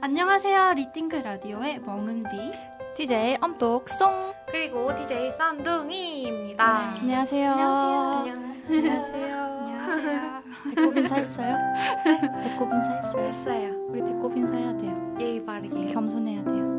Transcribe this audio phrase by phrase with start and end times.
[0.00, 0.74] 안녕하세요.
[0.74, 2.52] 리팅크 라디오의 멍음디.
[2.94, 4.32] DJ 엄똑송.
[4.46, 6.94] 그리고 DJ 쌍둥이입니다.
[6.94, 7.00] 네.
[7.00, 7.50] 안녕하세요.
[7.50, 8.34] 안녕하세요.
[8.68, 9.36] 안녕하세요.
[9.36, 10.42] 안녕하세요.
[10.74, 11.56] 배꼽 인사했어요?
[12.42, 13.26] 배꼽 인사했어요?
[13.26, 13.74] 했어요.
[13.88, 15.16] 우리 배꼽 인사해야 돼요.
[15.20, 15.86] 예의 바르게.
[15.86, 16.77] 겸손해야 돼요.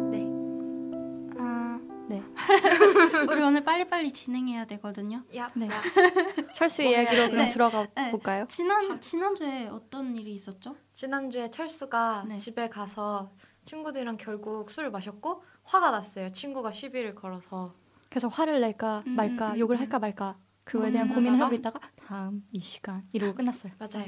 [2.49, 2.55] 네.
[2.55, 3.33] 아, 네.
[3.33, 5.23] 우리 오늘 빨리빨리 진행해야 되거든요.
[5.35, 5.67] 야, 네.
[5.67, 5.81] 야.
[6.53, 7.29] 철수 이야기로?
[7.29, 7.49] 그럼 네.
[7.49, 8.11] 들어가 네.
[8.11, 8.45] 볼까요?
[8.49, 10.75] 지난 지난주에 어떤 일이 있었죠?
[10.93, 12.37] 지난주에 철수가 네.
[12.37, 13.31] 집에 가서
[13.65, 16.29] 친구들이랑 결국 술을 마셨고 화가 났어요.
[16.31, 17.75] 친구가 시비를 걸어서.
[18.09, 19.79] 그래서 화를 낼까 음, 말까 음, 욕을 음.
[19.81, 21.43] 할까 말까 그거에 음, 대한 음, 고민을 음.
[21.43, 23.73] 하고 있다가 다음 이 시간 이러고 끝났어요.
[23.77, 24.05] 맞아요.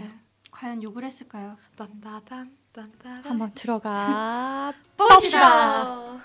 [0.49, 1.57] 과연 욕을 했을까요?
[1.77, 3.23] 빰빠밤 빰빠밤.
[3.23, 6.19] 한번 들어가 봅시다.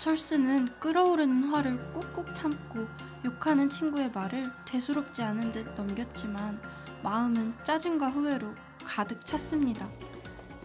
[0.00, 2.88] 철수는 끓어오르는 화를 꾹꾹 참고
[3.22, 6.58] 욕하는 친구의 말을 대수롭지 않은 듯 넘겼지만
[7.02, 9.90] 마음은 짜증과 후회로 가득 찼습니다.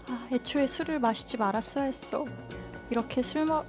[0.07, 2.23] 아, 애초에 술을 마시지 말았어야 했어.
[2.89, 3.65] 이렇게 술 먹...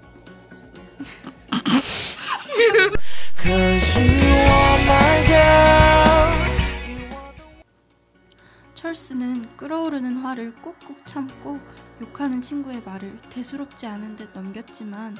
[8.75, 11.59] 철수는 끓어오르는 화를 꾹꾹 참고
[12.01, 15.17] 욕하는 친구의 말을 대수롭지 않은 듯 넘겼지만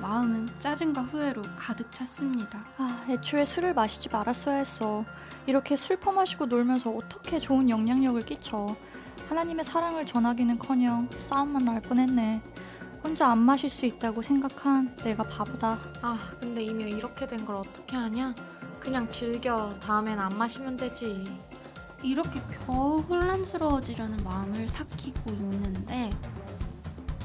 [0.00, 2.64] 마음은 짜증과 후회로 가득 찼습니다.
[2.78, 5.04] 아, 애초에 술을 마시지 말았어야 했어.
[5.46, 8.76] 이렇게 술 퍼마시고 놀면서 어떻게 좋은 영향력을 끼쳐.
[9.28, 12.42] 하나님의 사랑을 전하기는커녕 싸움만 날 뻔했네.
[13.02, 15.78] 혼자 안 마실 수 있다고 생각한 내가 바보다.
[16.02, 18.34] 아, 근데 이미 이렇게 된 걸 어떻게 하냐?
[18.78, 19.74] 그냥 즐겨.
[19.80, 21.30] 다음엔 안 마시면 되지.
[22.02, 26.10] 이렇게 겨우 혼란스러워지려는 마음을 삭히고 있는데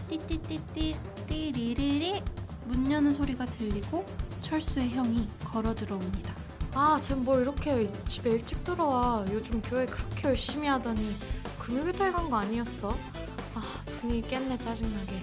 [0.09, 0.95] 띠띠띠띠
[1.27, 2.21] 띠리리리
[2.65, 4.05] 문 여는 소리가 들리고
[4.41, 6.35] 철수의 형이 걸어 들어옵니다.
[6.73, 9.23] 아, 쟨뭘 이렇게 집에 일찍 들어와.
[9.31, 11.13] 요즘 교회 그렇게 열심히 하더니
[11.59, 12.89] 금요일날 간거 아니었어?
[13.55, 13.61] 아,
[14.01, 15.13] 분위기 깼네 짜증나게.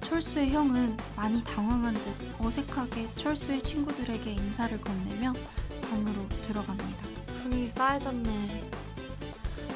[0.00, 5.34] 철수의 형은 많이 당황한 듯 어색하게 철수의 친구들에게 인사를 건네며
[5.90, 7.07] 방으로 들어갑니다.
[7.48, 8.70] 분위기 싸해졌네.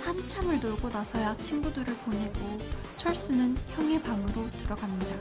[0.04, 2.58] 한참을 놀고 나서야 친구들을 보내고
[2.98, 5.16] 철수는 형의 방으로 들어갑니다.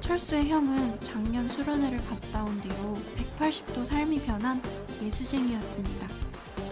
[0.00, 2.96] 철수의 형은 작년 수련회를 갔다 온 뒤로
[3.38, 4.60] 180도 삶이 변한
[5.00, 6.08] 예수쟁이였습니다.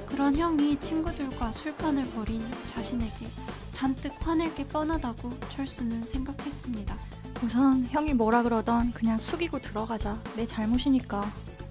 [0.07, 3.29] 그런 형이 친구들과 술판을 벌인 자신에게
[3.71, 6.99] 잔뜩 화낼 게 뻔하다고 철수는 생각했습니다.
[7.45, 10.21] 우선 형이 뭐라 그러던 그냥 숙이고 들어가자.
[10.35, 11.23] 내 잘못이니까.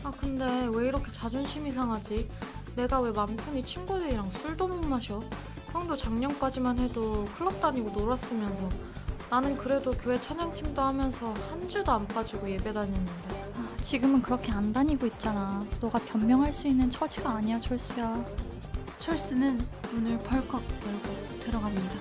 [0.04, 2.30] 아 근데 왜 이렇게 자존심이 상하지?
[2.76, 5.22] 내가 왜맘 편히 친구들이랑 술도 못 마셔?
[5.72, 8.70] 형도 작년까지만 해도 클럽 다니고 놀았으면서
[9.30, 13.12] 나는 그래도 교회 찬양팀도 하면서 한 주도 안 빠지고 예배 다녔는데
[13.56, 15.66] 아, 지금은 그렇게 안 다니고 있잖아.
[15.80, 18.24] 너가 변명할 수 있는 처지가 아니야, 철수야.
[19.00, 21.96] 철수는 문을 벌컥 열고 들어갑니다.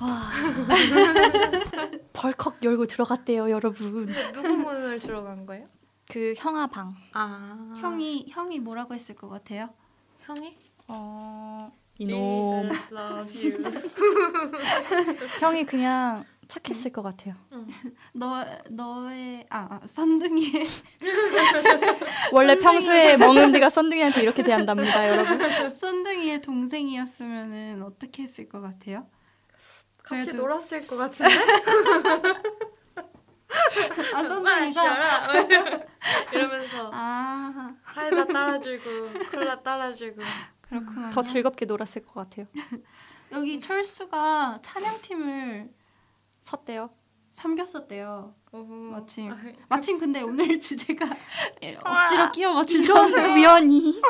[0.00, 0.30] 와.
[2.12, 4.06] 벌컥 열고 들어갔대요, 여러분.
[4.34, 5.66] 누구 문을 들어간 거예요?
[6.12, 6.94] 그 형아 방.
[7.14, 9.70] 아 형이 형이 뭐라고 했을 것 같아요?
[10.20, 10.54] 형이?
[10.88, 12.68] 어 이놈.
[12.70, 13.62] Jesus loves you.
[15.40, 17.34] 형이 그냥 착했을 것 같아요.
[18.12, 20.66] 너 너의 아, 아 썬둥이의
[22.32, 25.74] 원래 평소에 멍은디가 썬둥이한테 이렇게 대한답니다, 여러분.
[25.74, 29.06] 썬둥이의 동생이었으면은 어떻게 했을 것 같아요?
[30.02, 31.32] 같이 그래도- 놀았을 것 같은데?
[34.14, 35.28] 아 마셔라.
[36.32, 38.84] 이러면서 아 사이다 따라주고
[39.30, 40.20] 콜라 따라주고
[40.60, 41.10] 그렇구나.
[41.10, 42.46] 더 즐겁게 놀았을 것 같아요.
[43.32, 45.70] 여기 철수가 찬양팀을
[46.40, 46.90] 섰대요.
[47.32, 48.34] 섬겼었대요.
[48.52, 48.64] 어허.
[48.74, 49.30] 마침.
[49.32, 49.38] 아,
[49.68, 51.06] 마침 근데 오늘 주제가
[51.84, 53.34] 억지로 끼워 맞추잖아요.
[53.34, 54.00] 우연히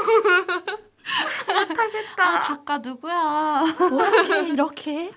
[2.16, 3.62] 아 작가 누구야?
[3.62, 5.12] 어떻게 이렇게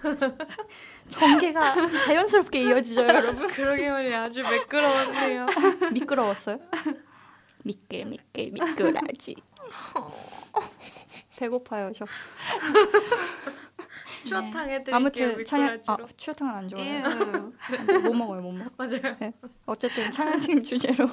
[1.07, 3.47] 전개가 자연스럽게 이어지죠, 여러분?
[3.47, 5.45] 그러게 말이야 아주 매끄러웠네요.
[5.93, 6.59] 미끄러웠어요?
[7.63, 9.35] 미끌 미끌 미끌하지.
[11.37, 12.05] 배고파요, 저.
[14.25, 15.97] 추어탕 해드릴게요 아무튼 찬양 아.
[16.17, 17.03] 추어탕을 안 좋아해요.
[17.05, 18.01] 에휴.
[18.01, 18.69] 못 먹어요, 못 먹어.
[18.75, 19.15] 맞아요.
[19.67, 21.07] 어쨌든 찬양팀 주제로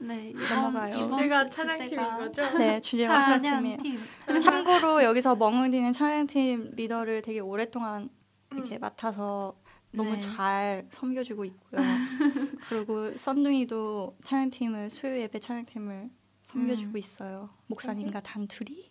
[0.00, 0.90] 네 넘어가요.
[0.90, 2.58] 주제가 주 찬양팀인 주제가 거죠?
[2.58, 3.78] 네 주제가 찬양팀이에요.
[3.78, 4.40] 찬양팀.
[4.40, 8.08] 참고로 여기서 멍은이는 찬양팀 리더를 되게 오랫동안
[8.52, 8.80] 이렇게 음.
[8.80, 9.56] 맡아서
[9.92, 10.18] 너무 네.
[10.20, 11.80] 잘 섬겨주고 있고요.
[12.68, 16.10] 그리고 썬둥이도 찬양팀을 수요 예배 찬양팀을
[16.42, 16.96] 섬겨주고 음.
[16.96, 17.50] 있어요.
[17.66, 18.90] 목사님과 단둘이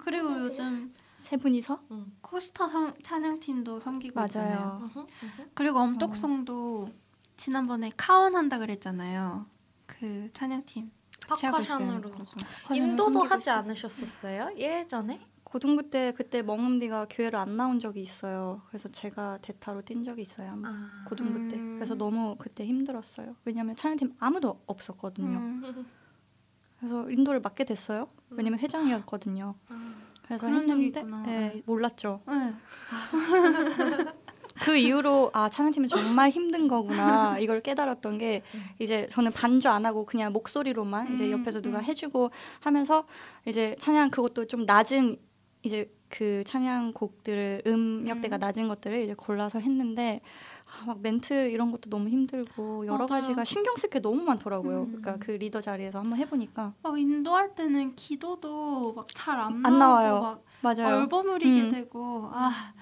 [0.00, 1.82] 그리고 요즘 세 분이서
[2.20, 4.58] 코스타 성- 찬양팀도 섬기고 있잖아요.
[4.94, 5.06] 맞아요.
[5.54, 6.90] 그리고 엄똑송도
[7.36, 9.46] 지난번에 카원 한다 그랬잖아요.
[9.86, 10.90] 그 찬양팀
[11.28, 12.02] 커션을
[12.72, 13.56] 인도도 하지 있어요.
[13.58, 14.50] 않으셨었어요?
[14.56, 15.20] 예전에?
[15.50, 18.62] 고등부 때 그때 멍은비가 교회를 안 나온 적이 있어요.
[18.68, 20.50] 그래서 제가 대타로 뛴 적이 있어요.
[20.50, 20.74] 한번.
[20.74, 21.56] 아, 고등부 때.
[21.56, 21.76] 음.
[21.76, 23.34] 그래서 너무 그때 힘들었어요.
[23.44, 25.38] 왜냐면 찬양팀 아무도 없었거든요.
[25.38, 25.86] 음.
[26.78, 28.08] 그래서 인도를 맡게 됐어요.
[28.30, 29.54] 왜냐면 회장이었거든요.
[29.68, 29.94] 아.
[30.22, 31.22] 그래서 했는데 있구나.
[31.22, 32.20] 네, 몰랐죠.
[32.26, 32.54] 네.
[34.60, 38.42] 그 이후로 아 찬양팀은 정말 힘든 거구나 이걸 깨달았던 게
[38.78, 41.84] 이제 저는 반주 안 하고 그냥 목소리로만 이제 음, 옆에서 누가 음.
[41.84, 42.30] 해주고
[42.60, 43.06] 하면서
[43.46, 45.16] 이제 찬양 그것도 좀 낮은
[45.62, 48.40] 이제 그 찬양 곡들을 음역대가 음.
[48.40, 50.20] 낮은 것들을 이제 골라서 했는데
[50.64, 53.06] 아, 막 멘트 이런 것도 너무 힘들고 여러 맞아요.
[53.06, 54.82] 가지가 신경 쓸 게 너무 많더라고요.
[54.82, 54.86] 음.
[54.86, 60.20] 그러니까 그 리더 자리에서 한번 해보니까 막 인도할 때는 기도도 막 잘안안 나와요.
[60.20, 60.96] 막 맞아요.
[60.96, 61.70] 얼버무리게 음.
[61.70, 62.72] 되고 아.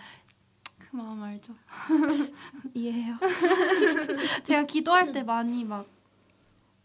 [0.78, 1.52] 그 마음 알죠.
[2.74, 3.16] 이해해요.
[4.44, 5.86] 제가 기도할 때 많이 막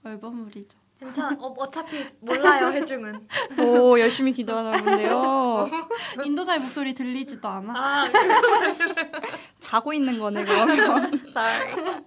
[0.04, 0.81] 얼버무리죠.
[1.02, 1.36] 괜찮아.
[1.40, 3.28] 어, 어차피 몰라요 해중은.
[3.60, 5.68] 오 열심히 기도하나 본데요.
[6.24, 7.74] 인도자의 목소리 들리지도 않아.
[7.76, 8.04] 아,
[9.60, 11.12] 자고 있는 거네 그러면.
[11.30, 12.04] sorry.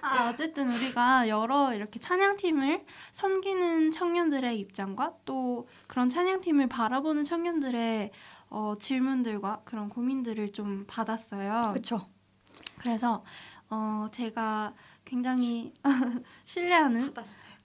[0.00, 8.10] 아, 어쨌든 우리가 여러 이렇게 찬양팀을 섬기는 청년들의 입장과 또 그런 찬양팀을 바라보는 청년들의
[8.50, 11.62] 어, 질문들과 그런 고민들을 좀 받았어요.
[11.70, 12.08] 그렇죠.
[12.80, 13.22] 그래서
[13.70, 14.74] 어, 제가
[15.04, 15.72] 굉장히
[16.44, 17.14] 신뢰하는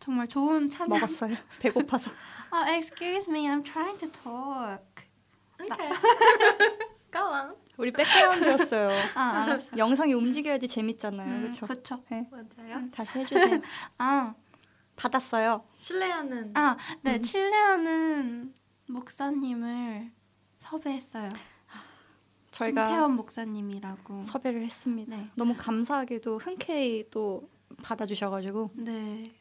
[0.08, 0.88] 정말 좋은 찬양.
[0.88, 1.36] 먹었어요.
[1.60, 2.10] 배고파서.
[2.50, 5.04] 아, excuse me, I'm trying to talk.
[5.60, 5.90] Okay.
[7.12, 7.56] Go on.
[7.76, 8.90] 우리 백그라운드였어요.
[9.16, 9.78] 아, 알았어.
[9.78, 11.28] 영상이 움직여야지 재밌잖아요.
[11.30, 11.68] 음, 그렇죠.
[11.68, 12.04] 그쵸.
[12.32, 12.90] 맞아요.
[12.90, 13.60] 다시 해주세요.
[13.98, 14.34] 아,
[14.96, 15.66] 받았어요.
[15.76, 17.22] 신뢰하는 아, 네, 음.
[17.22, 18.54] 칠레하는
[18.88, 20.10] 목사님을
[20.60, 21.30] 섭외했어요.
[22.52, 24.24] 저희가 김태원 목사님이라고.
[24.24, 25.18] 섭외를 했습니다.
[25.18, 25.30] 네.
[25.36, 27.50] 너무 감사하게도 흔쾌히 또
[27.84, 29.34] 받아주셔가지고 네.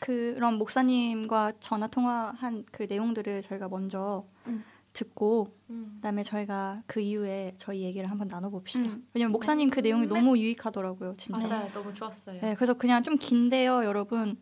[0.00, 4.64] 그런 목사님과 전화 통화한 그 내용들을 저희가 먼저 음.
[4.92, 5.92] 듣고 음.
[5.96, 8.90] 그다음에 저희가 그 이후에 저희 얘기를 한번 나눠봅시다.
[8.90, 9.06] 음.
[9.14, 11.46] 왜냐면 목사님 그 내용이 너무 유익하더라고요, 진짜.
[11.46, 11.70] 맞아요.
[11.72, 12.40] 너무 좋았어요.
[12.40, 14.36] 네, 그래서 그냥 좀 긴데요, 여러분.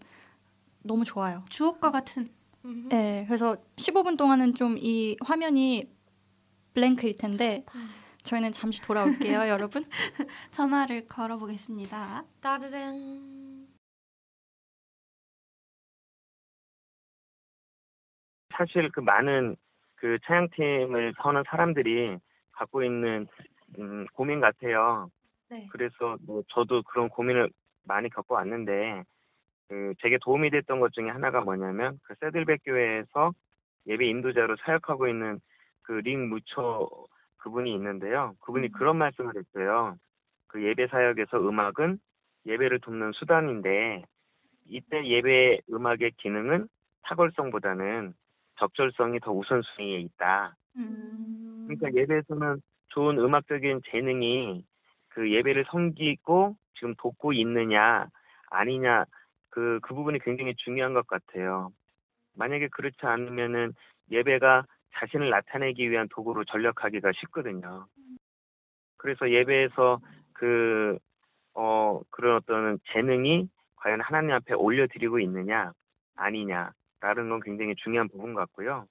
[0.82, 1.44] 너무 좋아요.
[1.50, 2.26] 주옥과 같은
[2.64, 2.88] 음.
[2.88, 5.90] 네, 그래서 15분 동안은 좀 이 화면이
[6.72, 7.64] 블랭크일 텐데
[8.22, 9.84] 저희는 잠시 돌아올게요, 여러분.
[10.50, 12.25] 전화를 걸어보겠습니다.
[12.40, 13.38] 따르릉.
[18.58, 19.55] 사실 그 많은
[19.94, 22.19] 그 찬양팀을 서는 사람들이
[22.52, 23.28] 갖고 있는
[23.78, 25.10] 음, 고민 같아요.
[25.49, 25.69] 네.
[25.70, 27.50] 그래서 뭐 저도 그런 고민을
[27.84, 29.05] 많이 겪어 왔는데
[29.69, 33.32] 그 제게 도움이 됐던 것 중에 하나가 뭐냐면 그 세들백 교회에서
[33.87, 35.40] 예배 인도자로 사역하고 있는
[35.82, 36.88] 그링 무초
[37.38, 38.34] 그분이 있는데요.
[38.40, 39.96] 그분이 그런 말씀을 했어요.
[40.49, 41.99] 그 예배 사역에서 음악은
[42.46, 44.02] 예배를 돕는 수단인데
[44.66, 46.69] 이때 예배 음악의 기능은
[47.02, 48.14] 탁월성보다는
[48.58, 50.56] 적절성이 더 우선순위에 있다.
[51.66, 54.64] 그러니까 예배에서는 좋은 음악적인 재능이
[55.08, 58.06] 그 예배를 섬기고 지금 돕고 있느냐
[58.50, 59.05] 아니냐
[59.50, 61.72] 그, 그 부분이 굉장히 중요한 것 같아요.
[62.34, 63.75] 만약에 그렇지 않으면은
[64.10, 64.64] 예배가
[64.94, 67.87] 자신을 나타내기 위한 도구로 전락하기가 쉽거든요.
[68.96, 70.00] 그래서 예배에서
[70.32, 70.99] 그,
[71.54, 75.72] 어, 그런 어떤 재능이 과연 하나님 앞에 올려드리고 있느냐
[76.16, 78.87] 아니냐 라는 건 굉장히 중요한 부분 같고요.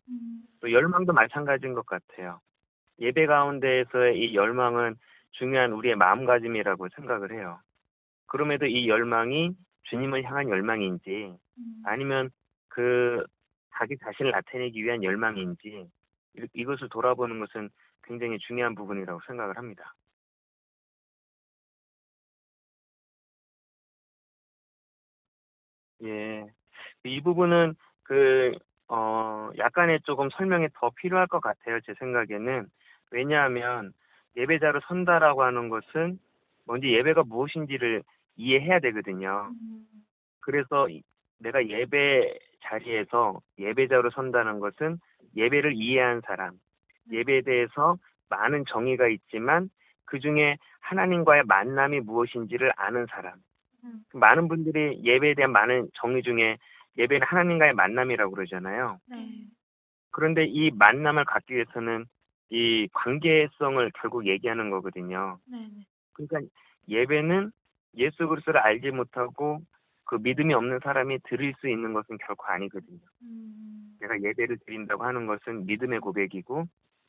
[0.61, 2.39] 또 열망도 마찬가지인 것 같아요.
[2.99, 4.95] 예배 가운데에서의 이 열망은
[5.31, 7.59] 중요한 우리의 마음가짐이라고 생각을 해요.
[8.27, 9.51] 그럼에도 이 열망이
[9.83, 11.37] 주님을 향한 열망인지
[11.85, 12.29] 아니면
[12.69, 13.23] 그
[13.77, 15.87] 자기 자신을 나타내기 위한 열망인지
[16.37, 17.69] 이- 이것을 돌아보는 것은
[18.03, 19.93] 굉장히 중요한 부분이라고 생각을 합니다.
[26.03, 26.45] 예.
[27.03, 27.75] 이 부분은
[28.07, 28.53] 그,
[28.87, 31.79] 어, 약간의 조금 설명이 더 필요할 것 같아요.
[31.81, 32.65] 제 생각에는.
[33.11, 33.91] 왜냐하면
[34.37, 36.19] 예배자로 선다라고 하는 것은
[36.65, 38.03] 먼저 예배가 무엇인지를
[38.37, 39.51] 이해해야 되거든요.
[40.39, 41.03] 그래서 이-
[41.39, 44.99] 내가 예배 자리에서 예배자로 선다는 것은
[45.35, 46.53] 예배를 이해한 사람,
[47.11, 47.97] 예배에 대해서
[48.29, 49.69] 많은 정의가 있지만
[50.05, 53.35] 그 중에 하나님과의 만남이 무엇인지를 아는 사람.
[54.13, 56.57] 많은 분들이 예배에 대한 많은 정의 중에
[56.97, 58.99] 예배는 하나님과의 만남이라고 그러잖아요.
[60.11, 62.05] 그런데 이 만남을 갖기 위해서는
[62.49, 65.37] 이 관계성을 결국 얘기하는 거거든요.
[66.13, 66.41] 그러니까
[66.87, 67.51] 예배는
[67.97, 69.61] 예수 그리스도를 알지 못하고
[70.05, 72.99] 그 믿음이 없는 사람이 드릴 수 있는 것은 결코 아니거든요.
[73.99, 76.65] 내가 예배를 드린다고 하는 것은 믿음의 고백이고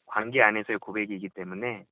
[0.06, 1.84] 관계 안에서의 고백이기 때문에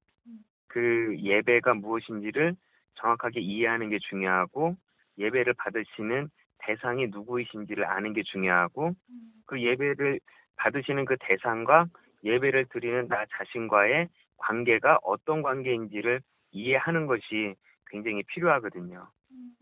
[0.69, 2.57] 그 예배가 무엇인지를
[2.97, 4.77] 정확하게 이해하는 게 중요하고
[5.19, 6.29] 예배를 받으시는
[6.67, 8.93] 대상이 누구이신지를 아는 게 중요하고
[9.47, 10.21] 그 예배를
[10.57, 11.87] 받으시는 그 대상과
[12.25, 14.09] 예배를 드리는 나 자신과의
[14.39, 16.21] 관계가 어떤 관계인지를
[16.51, 17.55] 이해하는 것이
[17.89, 19.09] 굉장히 필요하거든요.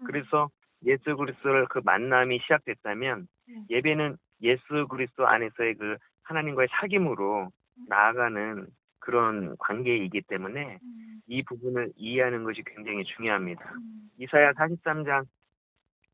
[0.07, 0.49] 그래서
[0.85, 3.55] 예수 그리스도를 그 만남이 시작됐다면 네.
[3.71, 7.51] 예배는 예수 그리스도 안에서의 그 하나님과의 사귐으로
[7.89, 8.67] 나아가는
[8.99, 10.79] 그런 관계이기 때문에
[11.27, 13.75] 이 부분을 이해하는 것이 굉장히 중요합니다.
[14.19, 15.27] 이사야 43장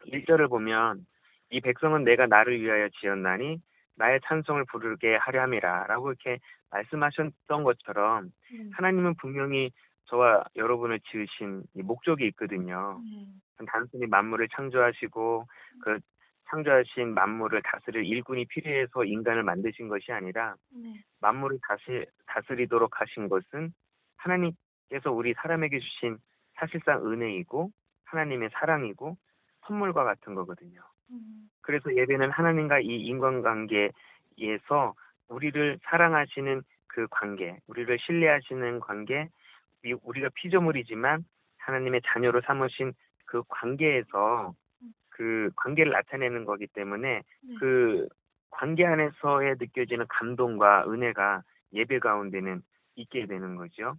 [0.07, 1.07] 1절을 보면
[1.50, 3.61] 이 백성은 내가 나를 위하여 지었나니
[3.97, 6.38] 나의 찬송을 부르게 하려 함이라 라고 이렇게
[6.71, 8.71] 말씀하셨던 것처럼 네.
[8.73, 9.71] 하나님은 분명히
[10.07, 13.00] 저와 여러분을 지으신 이 목적이 있거든요.
[13.04, 13.66] 네.
[13.66, 15.47] 단순히 만물을 창조하시고
[15.85, 15.99] 그
[16.50, 20.95] 창조하신 만물을 다스릴 일꾼이 필요해서 인간을 만드신 것이 아니라 네.
[21.21, 23.73] 만물을 다시 다스리도록 하신 것은
[24.16, 26.19] 하나님께서 우리 사람에게 주신
[26.54, 27.71] 사실상 은혜이고
[28.04, 29.16] 하나님의 사랑이고
[29.67, 30.81] 선물과 같은 거거든요.
[31.62, 34.95] 그래서 예배는 하나님과 이 인간관계에서
[35.29, 39.29] 우리를 사랑하시는 그 관계, 우리를 신뢰하시는 관계,
[39.85, 41.25] 이- 우리가 피조물이지만
[41.59, 42.93] 하나님의 자녀로 삼으신
[43.26, 44.55] 그 관계에서
[45.11, 47.55] 그 관계를 나타내는 거기 때문에 네.
[47.59, 48.09] 그
[48.50, 52.62] 관계 안에서의 느껴지는 감동과 은혜가 예배 가운데는
[52.97, 53.95] 있게 되는 거죠.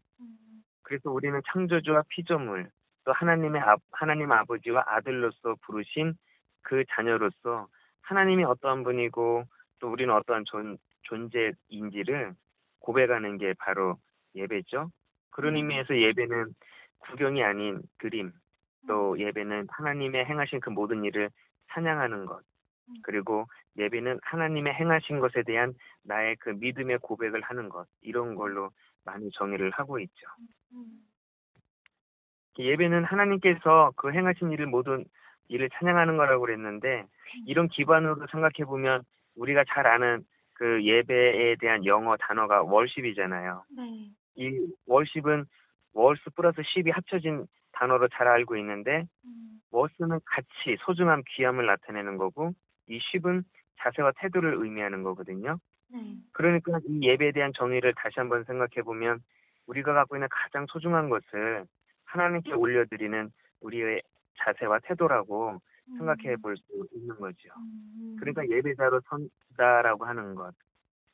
[0.82, 2.70] 그래서 우리는 창조주와 피조물
[3.04, 6.14] 또 하나님의 아, 하나님 아버지와 아들로서 부르신
[6.62, 7.68] 그 자녀로서
[8.02, 9.46] 하나님이 어떠한 분이고
[9.80, 12.34] 또 우리는 어떠한 존, 존재인지를
[12.80, 13.98] 고백하는 게 바로
[14.36, 14.92] 예배죠.
[15.32, 16.54] 그런 의미에서 예배는
[17.00, 18.32] 구경이 아닌 드림,
[18.88, 21.30] 또 예배는 하나님의 행하신 그 모든 일을
[21.70, 22.44] 찬양하는 것,
[23.04, 28.72] 그리고 예배는 하나님의 행하신 것에 대한 나의 그 믿음의 고백을 하는 것, 이런 걸로
[29.06, 30.28] 많이 정의를 하고 있죠.
[32.58, 35.06] 예배는 하나님께서 그 행하신 일을 모든
[35.48, 37.06] 일을 찬양하는 거라고 그랬는데
[37.46, 39.04] 이런 기반으로 생각해 보면
[39.36, 43.64] 우리가 잘 아는 그 예배에 대한 영어 단어가 월십이잖아요.
[43.78, 44.10] 네.
[44.36, 45.46] 이 월십은
[45.94, 49.06] 월스 플러스 10이 합쳐진 단어로 잘 알고 있는데
[49.72, 52.52] 월스는 가치, 소중함, 귀함을 나타내는 거고
[52.88, 53.44] 이 10은
[53.80, 55.58] 자세와 태도를 의미하는 거거든요.
[55.90, 56.16] 네.
[56.32, 59.20] 그러니까 이 예배에 대한 정의를 다시 한번 생각해 보면
[59.68, 61.66] 우리가 갖고 있는 가장 소중한 것을
[62.12, 64.02] 하나님께 올려드리는 우리의
[64.40, 65.60] 자세와 태도라고
[65.98, 67.50] 생각해 볼 수 있는 거죠.
[68.20, 70.54] 그러니까 예배자로 선다라고 하는 것.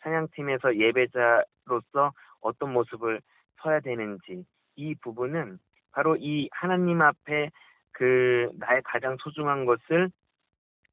[0.01, 2.11] 찬양팀에서 예배자로서
[2.41, 3.21] 어떤 모습을
[3.61, 5.59] 서야 되는지 이 부분은
[5.91, 7.49] 바로 이 하나님 앞에
[7.91, 10.09] 그 나의 가장 소중한 것을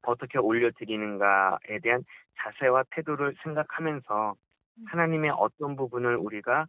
[0.03, 2.03] 어떻게 올려드리는가에 대한
[2.37, 4.35] 자세와 태도를 생각하면서
[4.87, 6.67] 하나님의 어떤 부분을 우리가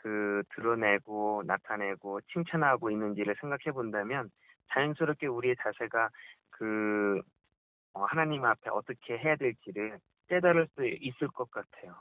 [0.00, 4.30] 그 드러내고 나타내고 칭찬하고 있는지를 생각해 본다면
[4.70, 6.10] 자연스럽게 우리의 자세가
[6.50, 7.20] 그
[7.94, 11.94] 어, 하나님 앞에 어떻게 해야 될지를 깨달을 수 있을 것 같아요.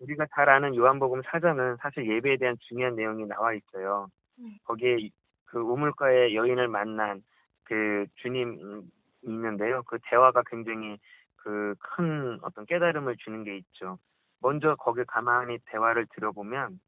[0.00, 4.08] 우리가 잘 아는 요한복음 4장은 사실 예배에 대한 중요한 내용이 나와 있어요.
[4.36, 4.58] 네.
[4.64, 5.10] 거기에
[5.46, 7.22] 그 우물가의 여인을 만난
[7.64, 8.82] 그 주님
[9.22, 9.82] 있는데요.
[9.84, 10.98] 그 대화가 굉장히
[11.36, 13.98] 그 큰 어떤 깨달음을 주는 게 있죠.
[14.40, 16.78] 먼저 거기 가만히 대화를 들어보면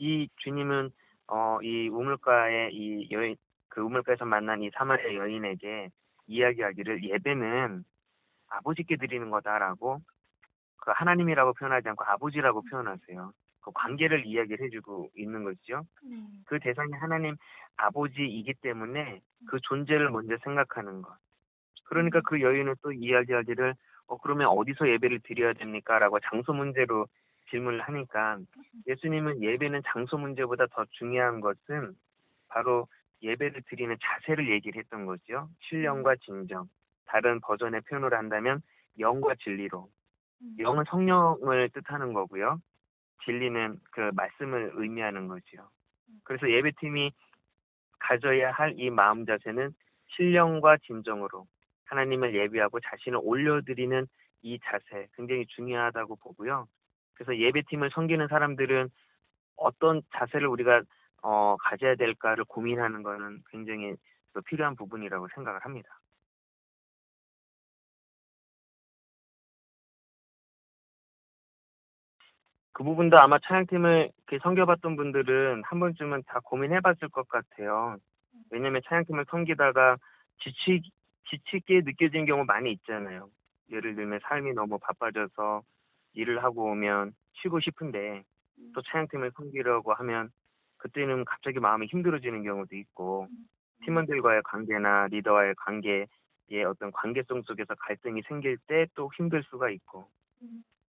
[0.00, 0.90] 이 주님은
[1.28, 3.36] 어 이 우물가의 이 여인
[3.68, 5.90] 그 우물가에서 만난 이 사마리아 여인에게
[6.26, 7.84] 이야기하기를 예배는
[8.48, 10.00] 아버지께 드리는 거다라고
[10.78, 13.32] 그 하나님이라고 표현하지 않고 아버지라고 표현하세요.
[13.60, 15.84] 그 관계를 이야기를 해주고 있는 거죠.
[16.02, 16.16] 네.
[16.46, 17.36] 그 대상이 하나님
[17.76, 21.14] 아버지이기 때문에 그 존재를 먼저 생각하는 것.
[21.84, 23.74] 그러니까 그 여인은 또 이야기하기를
[24.06, 27.06] 어 그러면 어디서 예배를 드려야 됩니까?라고 장소 문제로
[27.50, 28.38] 질문을 하니까
[28.86, 31.94] 예수님은 예배는 장소 문제보다 더 중요한 것은
[32.48, 32.86] 바로
[33.22, 35.48] 예배를 드리는 자세를 얘기를 했던 거죠.
[35.68, 36.68] 신령과 진정.
[37.06, 38.62] 다른 버전의 표현으로 한다면
[38.98, 39.88] 영과 진리로.
[40.58, 42.60] 영은 성령을 뜻하는 거고요.
[43.24, 45.68] 진리는 그 말씀을 의미하는 거죠.
[46.24, 47.12] 그래서 예배팀이
[47.98, 49.74] 가져야 할 이 마음 자세는
[50.16, 51.46] 신령과 진정으로
[51.84, 54.06] 하나님을 예배하고 자신을 올려드리는
[54.42, 56.66] 이 자세 굉장히 중요하다고 보고요.
[57.20, 58.88] 그래서 예배팀을 섬기는 사람들은
[59.56, 60.82] 어떤 자세를 우리가
[61.22, 63.94] 어, 가져야 될까를 고민하는 거는 굉장히
[64.32, 66.00] 또 필요한 부분이라고 생각을 합니다.
[72.72, 77.98] 그 부분도 아마 찬양팀을 이렇게 섬겨봤던 분들은 한 번쯤은 다 고민해봤을 것 같아요.
[78.50, 79.98] 왜냐면 찬양팀을 섬기다가
[80.38, 80.80] 지치,
[81.28, 83.28] 지치게 느껴지는 경우 많이 있잖아요.
[83.70, 85.62] 예를 들면 삶이 너무 바빠져서
[86.14, 88.24] 일을 하고 오면 쉬고 싶은데
[88.74, 90.30] 또 찬양팀을 섬기려고 하면
[90.78, 93.28] 그때는 갑자기 마음이 힘들어지는 경우도 있고
[93.84, 96.06] 팀원들과의 관계나 리더와의 관계의
[96.66, 100.08] 어떤 관계성 속에서 갈등이 생길 때 또 힘들 수가 있고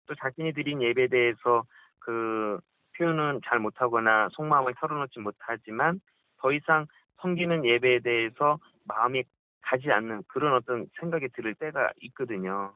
[0.07, 1.65] 또 자신이 드린 예배에 대해서
[1.99, 2.61] 그
[2.97, 6.01] 표현은 잘 못하거나 속마음을 털어놓지 못하지만
[6.39, 6.87] 더 이상
[7.21, 9.25] 섬기는 예배에 대해서 마음이
[9.63, 12.73] 가지 않는 그런 어떤 생각이 들을 때가 있거든요.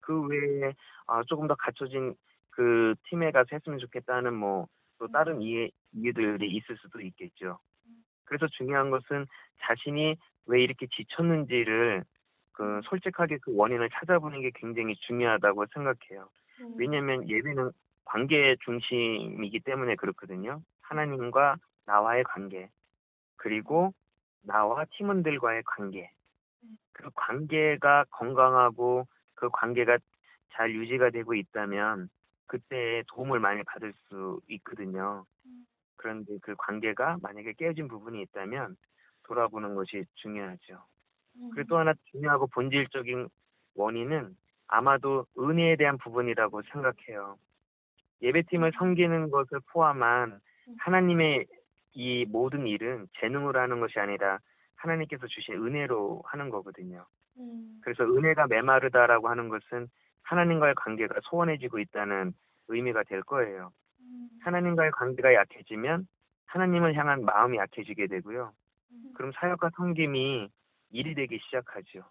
[0.00, 0.72] 그 외에
[1.06, 2.14] 아, 조금 더 갖춰진
[2.50, 4.66] 그 팀에 가서 했으면 좋겠다는 뭐
[5.00, 7.58] 또 다른 이해, 이해들이 있을 수도 있겠죠.
[8.24, 9.26] 그래서 중요한 것은
[9.62, 10.14] 자신이
[10.46, 12.04] 왜 이렇게 지쳤는지를
[12.52, 16.28] 그 솔직하게 그 원인을 찾아보는 게 굉장히 중요하다고 생각해요.
[16.76, 17.72] 왜냐하면 예배는
[18.04, 20.60] 관계 중심이기 때문에 그렇거든요.
[20.82, 22.68] 하나님과 나와의 관계,
[23.36, 23.94] 그리고
[24.42, 26.10] 나와 팀원들과의 관계.
[26.92, 29.06] 그 관계가 건강하고
[29.40, 29.98] 그 관계가
[30.52, 32.10] 잘 유지가 되고 있다면
[32.46, 35.24] 그때 도움을 많이 받을 수 있거든요.
[35.96, 38.76] 그런데 그 관계가 만약에 깨진 부분이 있다면
[39.24, 40.84] 돌아보는 것이 중요하죠.
[41.54, 43.28] 그리고 또 하나 중요하고 본질적인
[43.76, 47.38] 원인은 아마도 은혜에 대한 부분이라고 생각해요.
[48.22, 50.40] 예배팀을 섬기는 것을 포함한
[50.78, 51.46] 하나님의
[51.92, 54.38] 이 모든 일은 재능으로 하는 것이 아니라
[54.76, 57.06] 하나님께서 주신 은혜로 하는 거거든요.
[57.82, 59.88] 그래서 은혜가 메마르다라고 하는 것은
[60.22, 62.32] 하나님과의 관계가 소원해지고 있다는
[62.68, 63.72] 의미가 될 거예요.
[64.40, 66.06] 하나님과의 관계가 약해지면
[66.46, 68.52] 하나님을 향한 마음이 약해지게 되고요.
[69.14, 70.48] 그럼 사역과 섬김이
[70.90, 72.04] 일이 되기 시작하죠.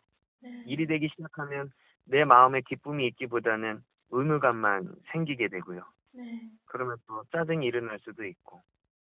[0.66, 1.72] 일이 되기 시작하면
[2.06, 3.82] 내 마음에 기쁨이 있기보다는
[4.12, 5.84] 의무감만 생기게 되고요.
[6.66, 8.62] 그러면 또 짜증이 일어날 수도 있고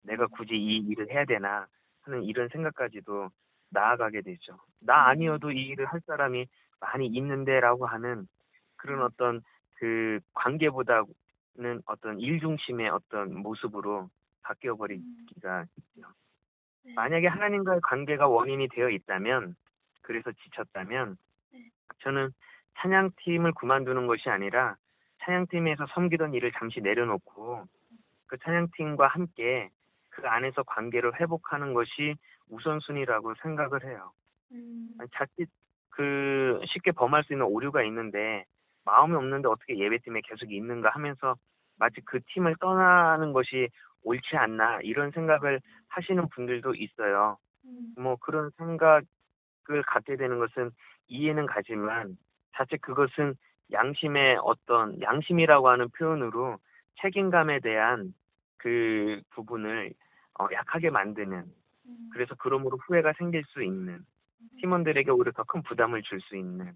[0.03, 1.67] 내가 굳이 이 일을 해야 되나
[2.01, 3.29] 하는 이런 생각까지도
[3.71, 4.57] 나아가게 되죠.
[4.79, 6.47] 나 아니어도 이 일을 할 사람이
[6.79, 8.27] 많이 있는데라고 하는
[8.75, 9.41] 그런 어떤
[9.75, 14.09] 그 관계보다는 어떤 일 중심의 어떤 모습으로
[14.43, 16.07] 바뀌어 버리기가 있죠.
[16.95, 19.55] 만약에 하나님과의 관계가 원인이 되어 있다면
[20.01, 21.17] 그래서 지쳤다면
[22.03, 22.31] 저는
[22.79, 24.75] 찬양팀을 그만두는 것이 아니라
[25.23, 27.67] 찬양팀에서 섬기던 일을 잠시 내려놓고
[28.25, 29.69] 그 찬양팀과 함께
[30.09, 32.15] 그 안에서 관계를 회복하는 것이
[32.51, 34.11] 우선순위라고 생각을 해요.
[34.99, 35.49] 아니, 자칫
[35.89, 38.45] 그 쉽게 범할 수 있는 오류가 있는데
[38.85, 41.35] 마음이 없는데 어떻게 예배팀에 계속 있는가 하면서
[41.77, 43.69] 마치 그 팀을 떠나는 것이
[44.03, 47.37] 옳지 않나 이런 생각을 하시는 분들도 있어요.
[47.97, 49.03] 뭐 그런 생각을
[49.87, 50.71] 갖게 되는 것은
[51.07, 52.17] 이해는 가지만
[52.55, 53.35] 자칫 그것은
[53.71, 56.57] 양심의 어떤 양심이라고 하는 표현으로
[57.01, 58.13] 책임감에 대한
[58.57, 59.93] 그 부분을
[60.39, 61.45] 어, 약하게 만드는
[62.13, 64.05] 그래서 그러므로 후회가 생길 수 있는
[64.59, 66.73] 팀원들에게 오히려 더 큰 부담을 줄 수 있는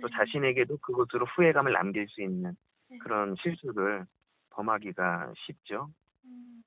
[0.00, 2.54] 또 자신에게도 그것으로 후회감을 남길 수 있는
[3.00, 4.04] 그런 실수를
[4.50, 5.90] 범하기가 쉽죠.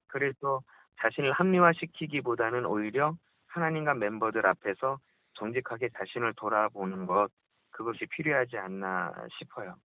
[0.08, 0.62] 그래서
[1.02, 3.16] 자신을 합리화시키기보다는 오히려
[3.48, 5.00] 하나님과 멤버들 앞에서
[5.36, 7.30] 정직하게 자신을 돌아보는 것
[7.72, 9.76] 그것이 필요하지 않나 싶어요.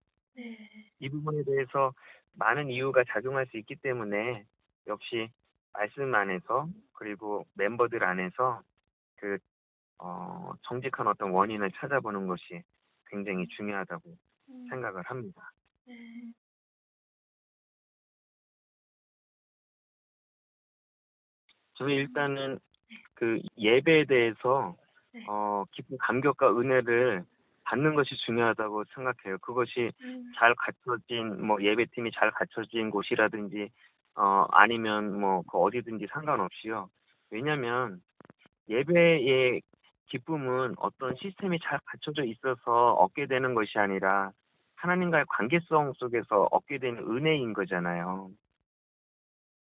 [0.99, 1.93] 이 부분에 대해서
[2.35, 4.45] 많은 이유가 작용할 수 있기 때문에
[4.89, 5.31] 역시
[5.75, 8.63] 말씀 안에서 그리고 멤버들 안에서
[9.17, 9.39] 그
[9.99, 12.63] 어, 정직한 어떤 원인을 찾아보는 것이
[13.07, 14.17] 굉장히 중요하다고
[14.71, 15.53] 생각을 합니다.
[21.75, 22.59] 저는 일단은
[23.15, 24.77] 그 예배에 대해서
[25.29, 27.25] 어, 깊은 감격과 은혜를
[27.65, 29.39] 받는 것이 중요하다고 생각해요.
[29.39, 29.91] 그것이
[30.37, 33.71] 잘 갖춰진 뭐 예배팀이 잘 갖춰진 곳이라든지
[34.17, 36.89] 어 아니면 뭐 그 어디든지 상관없이요.
[37.31, 38.01] 왜냐하면
[38.69, 39.63] 예배의
[40.07, 44.33] 기쁨은 어떤 시스템이 잘 갖춰져 있어서 얻게 되는 것이 아니라
[44.77, 48.31] 하나님과의 관계성 속에서 얻게 되는 은혜인 거잖아요.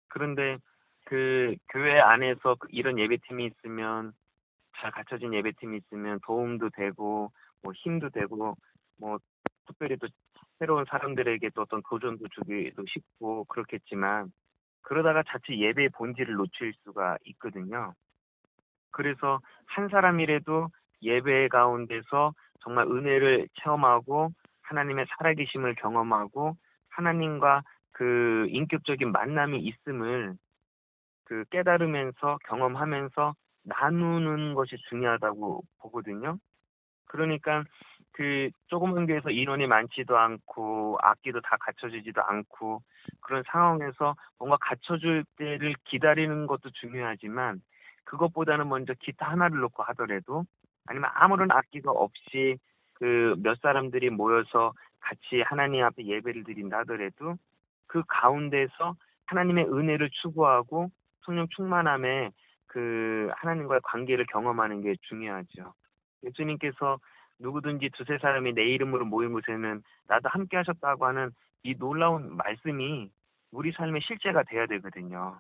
[0.10, 0.58] 그런데
[1.06, 4.14] 그 교회 안에서 그 이런 예배팀이 있으면
[4.78, 7.32] 잘 갖춰진 예배팀이 있으면 도움도 되고
[7.62, 8.56] 뭐 힘도 되고
[8.98, 9.18] 뭐
[9.68, 10.08] 특별히 또
[10.60, 14.32] 새로운 사람들에게 또 어떤 도전도 주기도 쉽고 그렇겠지만
[14.82, 17.94] 그러다가 자칫 예배의 본질을 놓칠 수가 있거든요.
[18.91, 20.70] 그래서 한 사람이라도
[21.02, 26.56] 예배 가운데서 정말 은혜를 체험하고 하나님의 살아계심을 경험하고
[26.89, 30.36] 하나님과 그 인격적인 만남이 있음을
[31.26, 36.38] 그 깨달으면서 경험하면서 나누는 것이 중요하다고 보거든요.
[37.06, 37.63] 그러니까
[38.15, 42.82] 그 조그만 교회에서 인원이 많지도 않고 악기도 다 갖춰지지도 않고
[43.19, 47.62] 그런 상황에서 뭔가 갖춰줄 때를 기다리는 것도 중요하지만
[48.06, 50.45] 그것보다는 먼저 기타 하나를 놓고 하더라도
[50.86, 52.58] 아니면 아무런 악기가 없이
[52.93, 57.36] 그 몇 사람들이 모여서 같이 하나님 앞에 예배를 드린다 하더라도
[57.86, 60.89] 그 가운데서 하나님의 은혜를 추구하고
[61.25, 62.32] 성령 충만함에
[62.67, 65.73] 그 하나님과의 관계를 경험하는 게 중요하죠.
[66.23, 66.99] 예수님께서
[67.39, 71.32] 누구든지 두세 사람이 내 이름으로 모인 곳에는 나도 함께 하셨다고 하는
[71.63, 73.10] 이 놀라운 말씀이
[73.52, 75.39] 우리 삶의 실제가 돼야 되거든요.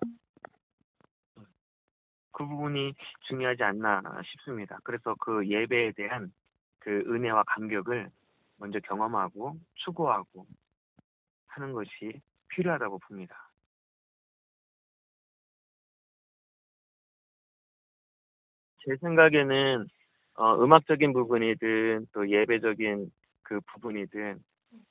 [2.31, 2.93] 그 부분이
[3.27, 4.77] 중요하지 않나 싶습니다.
[4.83, 6.33] 그래서 그 예배에 대한
[6.79, 8.09] 그 은혜와 감격을
[8.57, 10.45] 먼저 경험하고 추구하고
[11.47, 13.49] 하는 것이 필요하다고 봅니다.
[18.85, 19.87] 제 생각에는
[20.35, 23.11] 어, 음악적인 부분이든 또 예배적인
[23.43, 24.37] 그 부분이든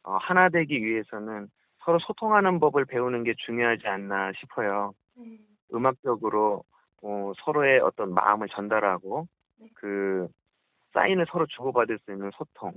[0.04, 1.48] 어, 하나 되기 위해서는
[1.84, 4.94] 서로 소통하는 법을 배우는 게 중요하지 않나 싶어요.
[5.74, 6.64] 음악적으로
[7.02, 9.26] 어, 서로의 어떤 마음을 전달하고
[9.74, 10.28] 그
[10.92, 12.72] 사인을 서로 주고받을 수 있는 소통.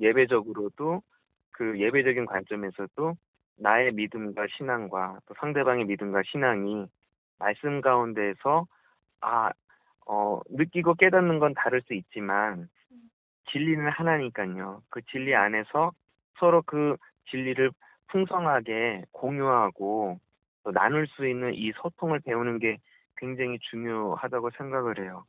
[0.00, 1.02] 예배적으로도
[1.50, 3.16] 그 예배적인 관점에서도
[3.56, 6.86] 나의 믿음과 신앙과 또 상대방의 믿음과 신앙이
[7.38, 8.66] 말씀 가운데서
[9.20, 9.50] 아,
[10.06, 12.68] 어, 느끼고 깨닫는 건 다를 수 있지만
[13.52, 14.82] 진리는 하나니까요.
[14.90, 15.92] 그 진리 안에서
[16.38, 16.96] 서로 그
[17.30, 17.70] 진리를
[18.08, 20.18] 풍성하게 공유하고
[20.64, 22.78] 또 나눌 수 있는 이 소통을 배우는 게
[23.16, 25.24] 굉장히 중요하다고 생각을 해요.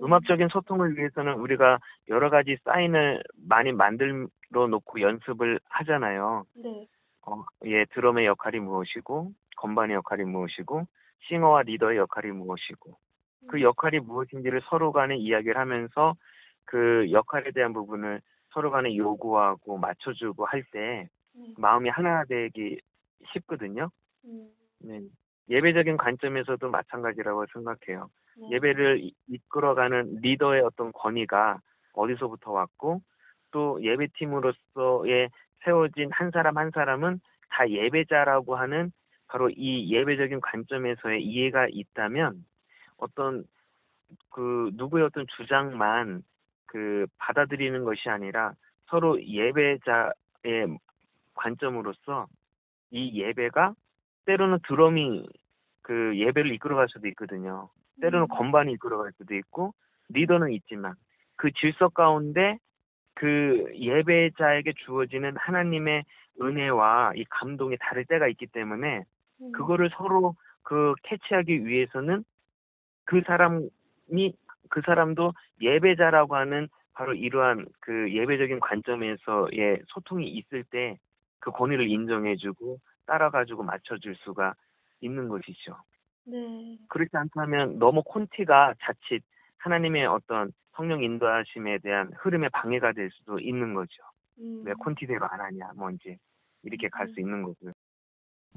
[0.00, 6.44] 음악적인 소통을 위해서는 우리가 여러 가지 사인을 많이 만들어 놓고 연습을 하잖아요.
[6.54, 6.86] 네.
[7.26, 10.86] 어, 예, 드럼의 역할이 무엇이고, 건반의 역할이 무엇이고,
[11.28, 12.98] 싱어와 리더의 역할이 무엇이고,
[13.48, 16.14] 그 역할이 무엇인지를 서로 간에 이야기를 하면서
[16.64, 21.08] 그 역할에 대한 부분을 서로 간에 요구하고 맞춰주고 할 때
[21.58, 22.78] 마음이 하나 되기
[23.32, 23.90] 쉽거든요.
[24.80, 25.00] 네.
[25.50, 28.08] 예배적인 관점에서도 마찬가지라고 생각해요.
[28.50, 31.58] 예배를 이- 이끌어가는 리더의 어떤 권위가
[31.92, 33.00] 어디서부터 왔고
[33.50, 35.30] 또 예배팀으로서의
[35.64, 38.92] 세워진 한 사람 한 사람은 다 예배자라고 하는
[39.26, 42.44] 바로 이 예배적인 관점에서의 이해가 있다면
[42.98, 43.44] 어떤
[44.30, 46.22] 그 누구의 어떤 주장만
[46.66, 48.54] 그 받아들이는 것이 아니라
[48.86, 50.78] 서로 예배자의
[51.34, 52.26] 관점으로서
[52.90, 53.74] 이 예배가
[54.26, 55.26] 때로는 드럼이
[55.82, 57.68] 그 예배를 이끌어갈 수도 있거든요.
[58.00, 59.74] 때로는 건반이 이끌어갈 수도 있고
[60.08, 60.94] 리더는 있지만
[61.36, 62.58] 그 질서 가운데
[63.14, 66.04] 그 예배자에게 주어지는 하나님의
[66.40, 69.04] 은혜와 이 감동이 다를 때가 있기 때문에
[69.52, 72.24] 그거를 서로 그 캐치하기 위해서는
[73.04, 73.70] 그 사람이
[74.70, 80.98] 그 사람도 예배자라고 하는 바로 이러한 그 예배적인 관점에서의 소통이 있을 때
[81.44, 84.54] 그 권위를 인정해주고 따라가지고 맞춰줄 수가
[85.02, 85.76] 있는 것이죠.
[86.24, 86.78] 네.
[86.88, 89.22] 그렇지 않다면 너무 콘티가 자칫
[89.58, 94.02] 하나님의 어떤 성령 인도하심에 대한 흐름에 방해가 될 수도 있는 거죠.
[94.64, 96.16] 왜 콘티대로 안 하냐, 뭐 이제
[96.62, 97.72] 이렇게 갈수 있는 거고요.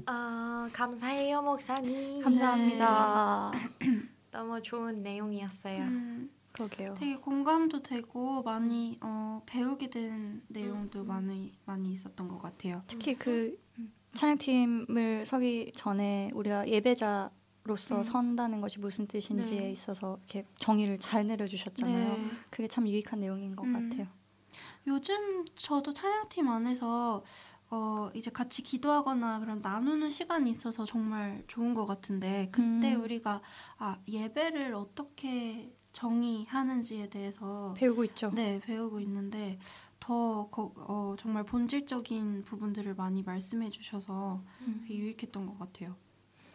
[0.06, 2.22] 아, 감사해요, 목사님.
[2.22, 3.52] 감사합니다.
[4.30, 5.82] 너무 좋은 내용이었어요.
[5.82, 6.94] 음, 그러게요.
[6.94, 12.82] 되게 공감도 되고 많이 어, 배우게 된 내용도 많이 많이 있었던 것 같아요.
[12.86, 13.58] 특히 그
[14.14, 17.30] 찬양팀을 서기 전에 우리가 예배자
[17.64, 18.02] 로서 음.
[18.02, 19.70] 선다는 것이 무슨 뜻인지에 네.
[19.70, 22.16] 있어서 이렇게 정의를 잘 내려주셨잖아요.
[22.16, 22.30] 네.
[22.50, 23.90] 그게 참 유익한 내용인 것 음.
[23.90, 24.08] 같아요.
[24.86, 27.22] 요즘 저도 찬양팀 안에서
[27.70, 33.02] 어, 이제 같이 기도하거나 그런 나누는 시간이 있어서 정말 좋은 것 같은데 그때 음.
[33.02, 33.42] 우리가
[33.78, 38.30] 아, 예배를 어떻게 정의하는지에 대해서 배우고 있죠.
[38.34, 39.58] 네 배우고 있는데
[40.00, 44.86] 더 거, 어, 정말 본질적인 부분들을 많이 말씀해 주셔서 음.
[44.88, 45.96] 유익했던 것 같아요.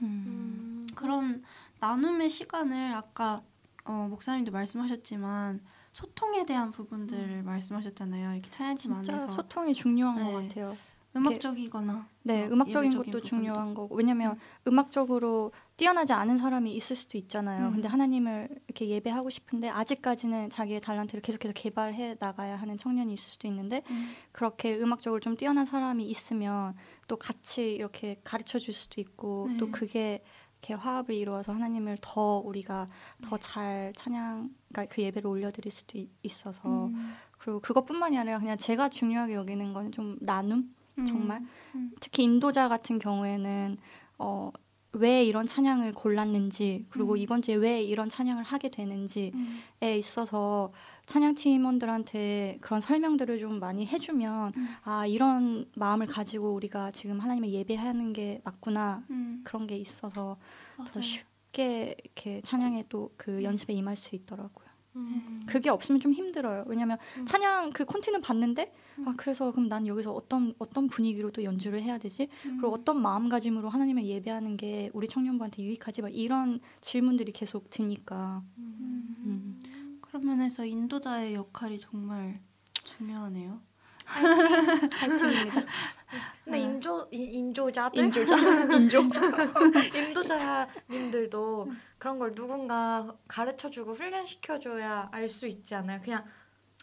[0.01, 0.07] 음.
[0.07, 1.43] 음, 그런
[1.79, 3.43] 나눔의 시간을 아까
[3.85, 8.33] 어, 목사님도 말씀하셨지만 소통에 대한 부분들을 말씀하셨잖아요.
[8.33, 10.47] 이렇게 찬양팀 진짜 안에서 소통이 중요한 것 네.
[10.47, 10.75] 같아요.
[11.15, 13.21] 음악적이거나 네, 어, 음악적인 것도 부분도.
[13.21, 17.67] 중요한 거고 왜냐면 음 악적으로 뛰어나지 않은 사람이 있을 수도 있잖아요.
[17.67, 17.71] 음.
[17.73, 23.47] 근데 하나님을 이렇게 예배하고 싶은데 아직까지는 자기의 달란트를 계속해서 개발해 나가야 하는 청년이 있을 수도
[23.47, 24.11] 있는데 음.
[24.31, 26.75] 그렇게 음악적으로 좀 뛰어난 사람이 있으면
[27.07, 29.57] 또 같이 이렇게 가르쳐 줄 수도 있고 네.
[29.57, 30.23] 또 그게
[30.61, 32.87] 이렇게 화합을 이루어서 하나님을 더 우리가
[33.21, 37.13] 더잘 찬양 그러니까 그 예배를 올려드릴 수도 있- 있어서 음.
[37.37, 40.75] 그리고 그것뿐만이 아니라 그냥 제가 중요하게 여기는 건좀 나눔 음.
[41.07, 41.41] 정말
[41.75, 41.91] 음.
[41.99, 43.77] 특히 인도자 같은 경우에는
[44.19, 44.51] 어,
[44.95, 47.17] 왜 이런 찬양을 골랐는지 그리고 음.
[47.17, 49.61] 이번 주에 왜 이런 찬양을 하게 되는지에 음.
[49.97, 50.71] 있어서
[51.07, 54.67] 찬양 팀원들한테 그런 설명들을 좀 많이 해주면 음.
[54.83, 59.41] 아 이런 마음을 가지고 우리가 지금 하나님의 예배하는 게 맞구나 음.
[59.43, 60.37] 그런 게 있어서
[60.77, 61.01] 더 맞아요.
[61.01, 64.62] 쉽게 이렇게 찬양에 또 그 연습에 임할 수 있더라고요.
[64.95, 65.41] 음.
[65.45, 66.65] 그게 없으면 좀 힘들어요.
[66.67, 67.25] 왜냐면 음.
[67.25, 68.73] 찬양 그 콘티는 봤는데
[69.05, 69.17] 아 음.
[69.17, 72.29] 그래서 그럼 난 여기서 어떤 어떤 분위기로 또 연주를 해야 되지?
[72.43, 72.73] 그리고 음.
[72.73, 76.01] 어떤 마음가짐으로 하나님을 예배하는 게 우리 청년부한테 유익하지?
[76.01, 79.15] 막 이런 질문들이 계속 드니까 음.
[79.25, 79.99] 음.
[80.01, 82.39] 그런 면에서 인도자의 역할이 정말
[82.83, 83.61] 중요하네요.
[84.05, 85.61] 파이팅입니다.
[86.43, 86.61] 근데 아.
[86.61, 88.35] 인조 인, 인조자들 인조자
[88.77, 88.99] 인조.
[89.97, 95.99] 인도자님들도 그런 걸 누군가 가르쳐 주고 훈련 시켜 줘야 알 수 있지 않아요?
[96.03, 96.23] 그냥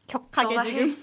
[0.07, 0.89] 격하게 지금.
[0.89, 0.97] 해.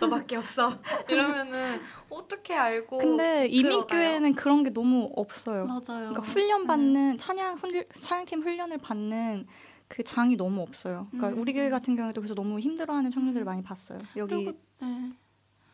[0.00, 0.78] 너밖에 없어.
[1.08, 2.98] 이러면은 어떻게 알고?
[2.98, 3.86] 근데 이민 들어가요?
[3.86, 5.64] 교회는 그런 게 너무 없어요.
[5.64, 5.80] 맞아요.
[6.10, 9.46] 그러니까 훈련 받는 찬양 훈 찬양팀 훈련을 받는
[9.94, 11.06] 그 장이 너무 없어요.
[11.12, 11.38] 그러니까 음.
[11.40, 14.00] 우리 교회 같은 경우도 그래서 너무 힘들어하는 청년들을 많이 봤어요.
[14.16, 15.12] 여기 그리고 네.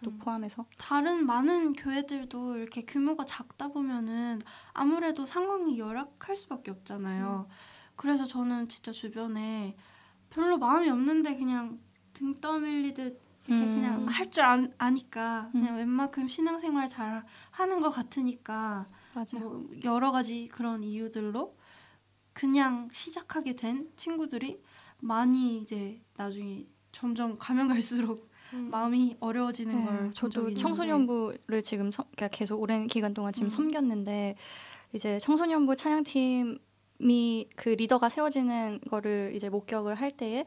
[0.02, 0.66] 또 포함해서.
[0.76, 4.40] 다른 많은 교회들도 이렇게 규모가 작다 보면은
[4.74, 7.48] 아무래도 상황이 열악할 수밖에 없잖아요.
[7.96, 9.74] 그래서 저는 진짜 주변에
[10.28, 11.78] 별로 마음이 없는데 그냥
[12.12, 13.74] 등 떠밀리듯 이렇게 음.
[13.74, 14.44] 그냥 할 줄
[14.78, 19.38] 아니까 그냥 웬만큼 신앙생활 잘 하는 것 같으니까 맞아.
[19.38, 21.52] 요 뭐 여러 가지 그런 이유들로
[22.44, 24.62] 그냥 시작하게 된 친구들이
[25.00, 28.68] 많이 이제 나중에 점점 가면 갈수록 음.
[28.70, 30.60] 마음이 어려워지는 걸 네, 저도 있는데.
[30.62, 33.50] 청소년부를 지금 섬- 그러니까 계속 오랜 기간 동안 지금 음.
[33.50, 34.36] 섬겼는데
[34.94, 36.58] 이제 청소년부 찬양팀이
[37.56, 40.46] 그 리더가 세워지는 거를 이제 목격을 할 때에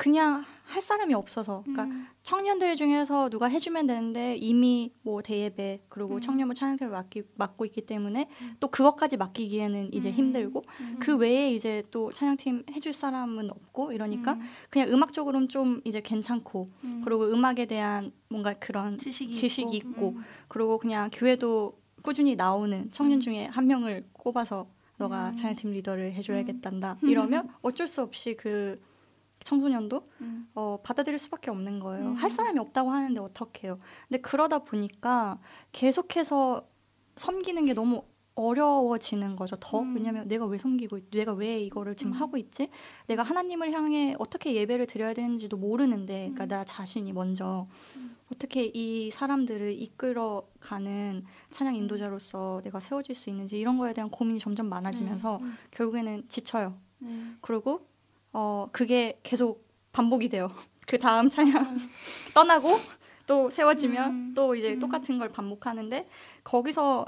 [0.00, 2.06] 그냥 할 사람이 없어서 그러니까 음.
[2.22, 6.20] 청년들 중에서 누가 해주면 되는데 이미 뭐 대예배 그리고 음.
[6.22, 8.26] 청년부 찬양팀을 맡기, 맡고 있기 때문에
[8.60, 10.14] 또 그것까지 맡기기에는 이제 음.
[10.14, 10.96] 힘들고 음.
[11.00, 14.40] 그 외에 이제 또 찬양팀 해줄 사람은 없고 이러니까 음.
[14.70, 17.02] 그냥 음악적으로는 좀 이제 괜찮고 음.
[17.04, 20.24] 그리고 음악에 대한 뭔가 그런 지식이, 지식이 있고 음.
[20.48, 23.20] 그리고 그냥 교회도 꾸준히 나오는 청년 음.
[23.20, 25.34] 중에 한 명을 꼽아서 너가 음.
[25.34, 27.08] 찬양팀 리더를 해줘야겠단다 음.
[27.10, 28.80] 이러면 어쩔 수 없이 그
[29.44, 30.48] 청소년도 음.
[30.54, 32.08] 어, 받아들일 수밖에 없는 거예요.
[32.08, 32.14] 음.
[32.14, 33.78] 할 사람이 없다고 하는데 어떡해요.
[34.08, 35.38] 근데 그러다 보니까
[35.72, 36.66] 계속해서
[37.16, 39.56] 섬기는 게 너무 어려워지는 거죠.
[39.56, 39.94] 더 음.
[39.94, 42.16] 왜냐면 내가 왜 섬기고 있, 내가 왜 이거를 지금 음.
[42.20, 42.70] 하고 있지?
[43.06, 46.48] 내가 하나님을 향해 어떻게 예배를 드려야 되는지도 모르는데, 그러니까 음.
[46.48, 48.16] 나 자신이 먼저 음.
[48.32, 51.80] 어떻게 이 사람들을 이끌어 가는 찬양 음.
[51.80, 55.56] 인도자로서 내가 세워질 수 있는지 이런 거에 대한 고민이 점점 많아지면서 음.
[55.72, 56.74] 결국에는 지쳐요.
[56.98, 57.34] 네.
[57.40, 57.89] 그리고
[58.32, 60.50] 어 그게 계속 반복이 돼요.
[60.86, 61.78] 그 다음 찬양
[62.34, 62.78] 떠나고
[63.26, 64.34] 또 세워지면 음.
[64.34, 64.78] 또 이제 음.
[64.78, 66.08] 똑같은 걸 반복하는데
[66.42, 67.06] 거기서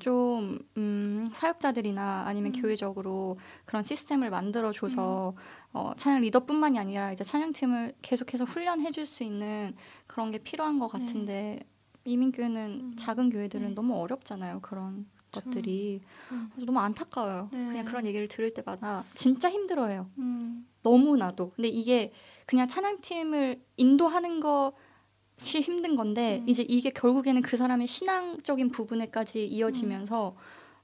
[0.00, 2.60] 좀 음, 사역자들이나 아니면 음.
[2.60, 5.34] 교회적으로 그런 시스템을 만들어줘서
[5.72, 9.74] 어, 찬양 리더뿐만이 아니라 이제 찬양팀을 계속해서 훈련해줄 수 있는
[10.06, 10.98] 그런 게 필요한 것 네.
[10.98, 11.60] 같은데
[12.04, 12.96] 이민교회는 음.
[12.96, 13.74] 작은 교회들은 네.
[13.74, 15.06] 너무 어렵잖아요 그런
[15.42, 16.00] 것들이
[16.32, 16.50] 음.
[16.56, 17.48] 너무 안타까워요.
[17.52, 17.58] 네.
[17.58, 20.08] 그냥 그런 얘기를 들을 때마다 진짜 힘들어요.
[20.18, 20.66] 음.
[20.82, 21.52] 너무나도.
[21.56, 22.12] 근데 이게
[22.46, 26.48] 그냥 찬양팀을 인도하는 것이 힘든 건데 음.
[26.48, 30.36] 이제 이게 결국에는 그 사람의 신앙적인 부분에까지 이어지면서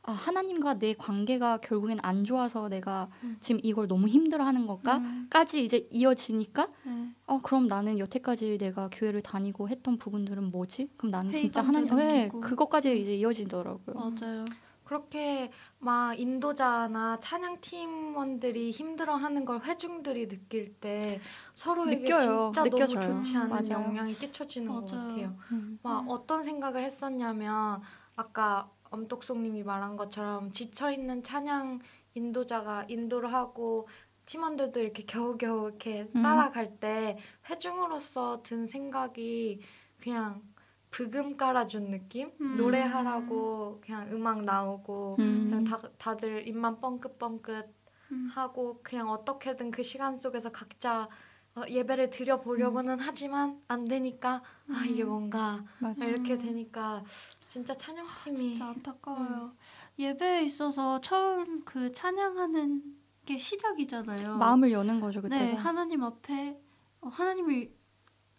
[0.03, 3.37] 아, 하나님과 내 관계가 결국엔 안 좋아서 내가 음.
[3.41, 4.97] 지금 이걸 너무 힘들어하는 걸까?
[4.99, 5.27] 음.
[5.29, 7.09] 까지 이제 이어지니까 네.
[7.27, 10.89] 어 그럼 나는 여태까지 내가 교회를 다니고 했던 부분들은 뭐지?
[10.97, 12.39] 그럼 나는 진짜 하나님 네, 느끼고.
[12.39, 12.41] 음.
[12.41, 13.95] 그것까지 이제 이어지더라고요.
[13.95, 14.45] 맞아요.
[14.85, 21.21] 그렇게 막 인도자나 찬양 팀원들이 힘들어하는 걸 회중들이 느낄 때
[21.55, 22.51] 서로에게 느껴요.
[22.53, 23.01] 진짜 느껴져요.
[23.01, 23.87] 너무 좋지 않은 맞아요.
[23.87, 25.09] 영향이 끼쳐지는 것 맞아요.
[25.09, 25.37] 같아요.
[25.53, 25.79] 음.
[25.83, 26.09] 막 음.
[26.09, 27.83] 어떤 생각을 했었냐면
[28.17, 31.81] 아까 엄똑송님이 말한 것처럼 지쳐 있는 찬양
[32.15, 33.89] 인도자가 인도를 하고
[34.27, 36.23] 팀원들도 이렇게 겨우겨우 이렇게 음.
[36.23, 39.61] 따라갈 때 회중으로서 든 생각이
[40.01, 40.43] 그냥
[40.91, 42.33] 브금 깔아준 느낌?
[42.41, 42.57] 음.
[42.57, 45.65] 노래하라고 그냥 음악 나오고 그냥 음.
[45.65, 47.75] 다, 다들 입만 뻥긋뻥긋
[48.13, 48.31] 음.
[48.33, 51.09] 하고 그냥 어떻게든 그 시간 속에서 각자
[51.57, 55.09] 어, 예배를 드려 보려고는 하지만 안 되니까 아 이게 음.
[55.09, 56.05] 뭔가 맞아.
[56.05, 56.39] 이렇게 음.
[56.39, 57.03] 되니까
[57.51, 59.57] 진짜 찬양팀이 진짜 안타까워요.
[59.99, 64.37] 예배에 있어서 처음 그 찬양하는 게 시작이잖아요.
[64.37, 65.45] 마음을 여는 거죠 그때가.
[65.45, 66.57] 네, 하나님 앞에
[67.01, 67.75] 어, 하나님을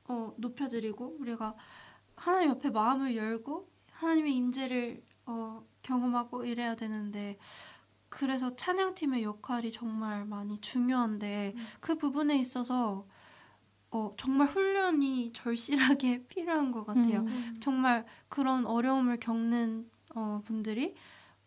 [0.05, 1.55] 어, 높여드리고 우리가
[2.15, 7.37] 하나님 앞에 마음을 열고 하나님의 임재를 어, 경험하고 이래야 되는데
[8.07, 11.67] 그래서 찬양팀의 역할이 정말 많이 중요한데 음.
[11.81, 13.05] 그 부분에 있어서
[13.91, 17.21] 어, 정말 훈련이 절실하게 필요한 것 같아요.
[17.21, 17.55] 음.
[17.59, 20.95] 정말 그런 어려움을 겪는 어, 분들이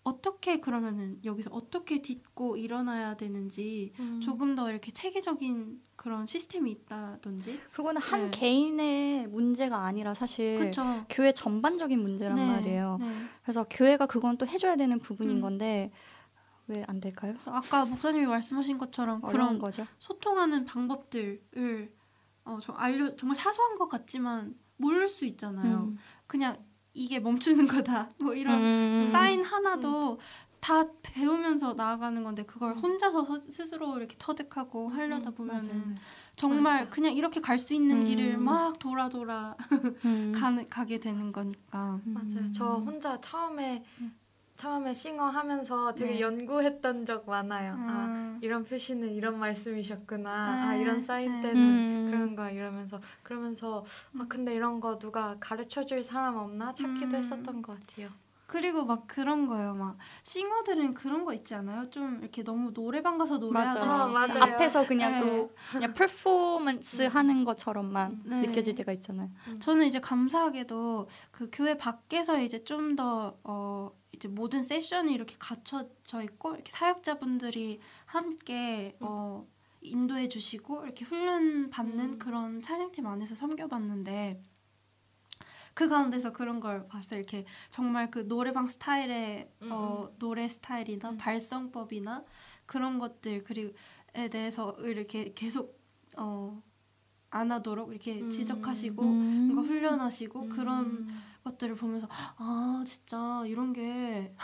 [0.03, 4.21] 어떻게 그러면은 여기서 어떻게 딛고 일어나야 되는지 음.
[4.23, 8.31] 조금 더 이렇게 체계적인 그런 시스템이 있다든지 그거는 한 네.
[8.31, 11.07] 개인의 문제가 아니라 사실 그렇죠.
[11.09, 12.99] 교회 전반적인 문제란 말이에요.
[13.01, 13.07] 네.
[13.43, 15.41] 그래서 교회가 그건 또 해줘야 되는 부분인 음.
[15.41, 15.91] 건데
[16.67, 17.35] 왜 안 될까요?
[17.47, 19.87] 아까 목사님이 말씀하신 것처럼 그런 거죠.
[19.99, 21.93] 소통하는 방법들을
[22.45, 25.77] 어, 좀 알려 정말 사소한 것 같지만 모를 수 있잖아요.
[25.93, 25.99] 음.
[26.27, 26.59] 그냥
[26.93, 28.09] 이게 멈추는 거다.
[28.23, 29.09] 뭐 이런 음.
[29.13, 30.21] 사인 하나도
[30.61, 35.95] 다 배우면서 나아가는 건데 그걸 혼자서 서- 스스로 이렇게 터득하고 하려다 음, 보면은
[36.37, 36.91] 정말 맞아.
[36.91, 38.05] 그냥 이렇게 갈 수 있는 음.
[38.07, 39.57] 길을 막 돌아 돌아
[40.07, 40.33] 음.
[40.35, 42.01] 가는 가게 되는 거니까.
[42.05, 42.53] 맞아요.
[42.55, 44.17] 저 혼자 처음에 음.
[44.57, 46.21] 처음에 싱어 하면서 되게 네.
[46.21, 47.73] 연구했던 적 많아요.
[47.73, 48.39] 아 음.
[48.41, 50.55] 이런 표시는 이런 말씀이셨구나.
[50.55, 51.49] 네, 아 이런 사인 네.
[51.49, 52.09] 때는 음.
[52.11, 53.85] 그런 거 이러면서 그러면서
[54.19, 57.15] 아 근데 이런 거 누가 가르쳐 줄 사람 없나 찾기도 음.
[57.15, 58.11] 했었던 것 같아요.
[58.47, 59.75] 그리고 막 그런 거예요.
[59.75, 61.89] 막 싱어들은 그런 거 있지 않아요?
[61.91, 63.79] 좀 이렇게 너무 노래방 가서 맞아.
[63.81, 64.43] 노래하듯이 아.
[64.43, 65.21] 앞에서 그냥 네.
[65.21, 68.47] 또 그냥 퍼포먼스 하는 것처럼만 네.
[68.47, 69.31] 느껴질 때가 있잖아요.
[69.61, 76.55] 저는 이제 감사하게도 그 교회 밖에서 이제 좀더 어, 이제 모든 세션이 이렇게 갖춰져 있고
[76.55, 79.47] 이렇게 사역자분들이 함께 어,
[79.81, 82.19] 인도해 주시고 이렇게 훈련 받는 음.
[82.19, 84.41] 그런 찬양팀 안에서 섬겨봤는데
[85.75, 87.19] 그 가운데서 그런 걸 봤어요.
[87.19, 91.17] 이렇게 정말 그 노래방 스타일의 음, 어, 노래 스타일이나 음.
[91.19, 92.25] 발성법이나
[92.65, 95.79] 그런 것들 그리고에 대해서 이렇게 계속
[96.17, 96.63] 어,
[97.31, 98.31] 안 하도록 이렇게 음.
[98.31, 99.47] 지적하시고 음.
[99.49, 101.23] 뭔가 훈련하시고 그런 음.
[101.43, 104.35] 것들을 보면서 아 진짜 이런 게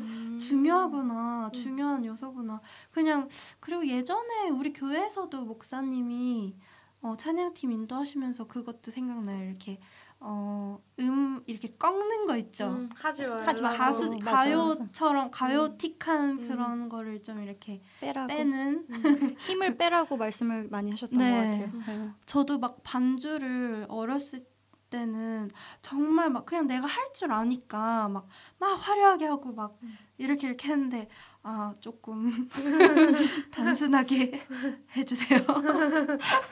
[0.00, 0.38] 음.
[0.40, 1.52] 중요하구나 음.
[1.52, 3.28] 중요한 요소구나 그냥
[3.60, 6.56] 그리고 예전에 우리 교회에서도 목사님이
[7.02, 9.78] 어, 찬양팀 인도하시면서 그것도 생각나요 이렇게
[10.22, 13.78] 어, 음 이렇게 꺾는 거 있죠 음, 하지 말 하지 말라고.
[13.82, 16.48] 가수 가요처럼 가요틱한 음.
[16.48, 18.86] 그런 거를 좀 이렇게 빼라고 빼는
[19.40, 21.30] 힘을 빼라고 말씀을 많이 하셨던 네.
[21.30, 21.36] 것
[21.72, 21.82] 같아요.
[21.86, 22.10] 네.
[22.26, 24.44] 저도 막 반주를 어렸을
[24.90, 28.26] 때는 정말 막 그냥 내가 할 줄 아니까 막
[28.58, 29.96] 막 화려하게 하고 막 음.
[30.18, 31.08] 이렇게 이렇게 했는데
[31.42, 32.30] 아 조금
[33.50, 34.40] 단순하게
[34.96, 35.38] 해주세요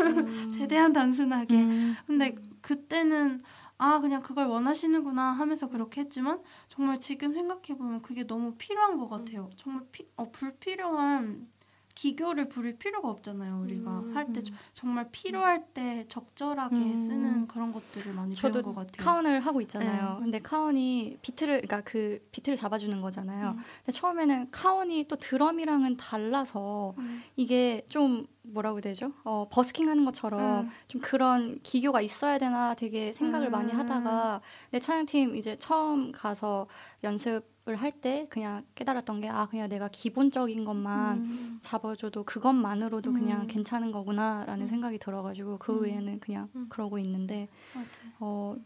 [0.00, 0.52] 음.
[0.52, 1.96] 최대한 단순하게 음.
[2.06, 3.40] 근데 그때는
[3.78, 9.08] 아 그냥 그걸 원하시는구나 하면서 그렇게 했지만 정말 지금 생각해 보면 그게 너무 필요한 것
[9.08, 11.48] 같아요 정말 피, 어, 불필요한
[11.94, 14.16] 기교를 부릴 필요가 없잖아요 우리가 음.
[14.16, 14.40] 할때
[14.72, 16.96] 정말 필요할 때 적절하게 음.
[16.96, 19.04] 쓰는 그런 것들을 많이 배운 것 같아요.
[19.04, 20.14] 카혼을 하고 있잖아요.
[20.14, 20.20] 네.
[20.20, 23.50] 근데 카혼이 비트를 그러니까 그 비트를 잡아주는 거잖아요.
[23.50, 23.62] 음.
[23.84, 27.22] 근데 처음에는 카혼이 또 드럼이랑은 달라서 음.
[27.34, 29.12] 이게 좀 뭐라고 되죠?
[29.24, 30.70] 어, 버스킹 하는 것처럼 음.
[30.88, 33.78] 좀 그런 기교가 있어야 되나 되게 생각을 많이 음.
[33.78, 36.66] 하다가 내 찬양팀 이제 처음 가서
[37.04, 41.58] 연습을 할 때 그냥 깨달았던 게 아 그냥 내가 기본적인 것만 음.
[41.62, 43.46] 잡아줘도 그것만으로도 그냥 음.
[43.46, 44.68] 괜찮은 거구나라는 음.
[44.68, 45.82] 생각이 들어가지고 그 음.
[45.82, 46.66] 외에는 그냥 음.
[46.68, 47.88] 그러고 있는데 맞아요.
[48.20, 48.56] 어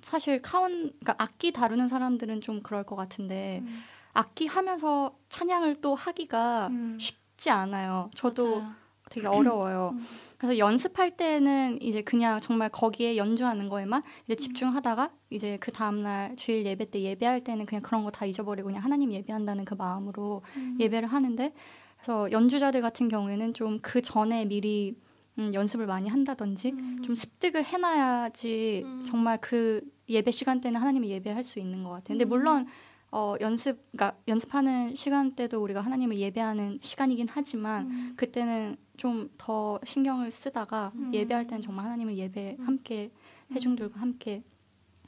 [0.00, 3.82] 사실 카운 그러니까 악기 다루는 사람들은 좀 그럴 것 같은데 음.
[4.14, 6.98] 악기 하면서 찬양을 또 하기가 음.
[7.00, 8.10] 쉽지 않아요.
[8.14, 8.81] 저도 맞아요.
[9.12, 9.90] 되게 어려워요.
[9.94, 10.02] 음.
[10.38, 14.22] 그래서 연습할 때는 이제 그냥 정말 거기에 연주하는 거에만 음.
[14.26, 18.66] 이제 집중하다가 이제 그 다음날 주일 예배 때 예배할 때는 그냥 그런 거 다 잊어버리고
[18.68, 20.76] 그냥 하나님 예배한다는 그 마음으로 음.
[20.80, 21.52] 예배를 하는데
[21.96, 24.96] 그래서 연주자들 같은 경우에는 좀 그 전에 미리
[25.38, 27.00] 음, 연습을 많이 한다든지 음.
[27.02, 29.04] 좀 습득을 해놔야지 음.
[29.04, 32.18] 정말 그 예배 시간 때는 하나님을 예배할 수 있는 것 같아요.
[32.18, 32.28] 근데 음.
[32.28, 32.66] 물론
[33.12, 38.14] 어, 연습, 그러니까 연습하는 시간 때도 우리가 하나님을 예배하는 시간이긴 하지만 음.
[38.16, 41.12] 그때는 좀 더 신경을 쓰다가 음.
[41.12, 42.66] 예배할 때는 정말 하나님을 예배 음.
[42.66, 43.10] 함께
[43.50, 44.42] 회중들과 함께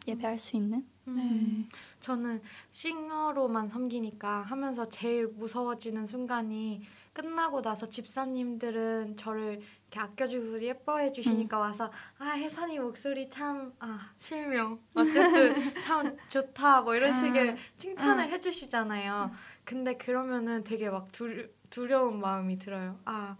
[0.08, 1.14] 예배할 수 있는 음.
[1.14, 1.76] 네.
[2.00, 2.40] 저는
[2.70, 6.82] 싱어로만 섬기니까 하면서 제일 무서워지는 순간이
[7.14, 14.80] 끝나고 나서 집사님들은 저를 이렇게 아껴주고 예뻐해 주시니까 와서 아 혜선이 목소리 참 아 실명
[14.94, 17.14] 어쨌든 참 좋다 뭐 이런 아.
[17.14, 18.26] 식의 칭찬을 아.
[18.26, 19.30] 해주시잖아요.
[19.64, 22.98] 근데 그러면은 되게 막 두려, 두려운 마음이 들어요.
[23.04, 23.36] 아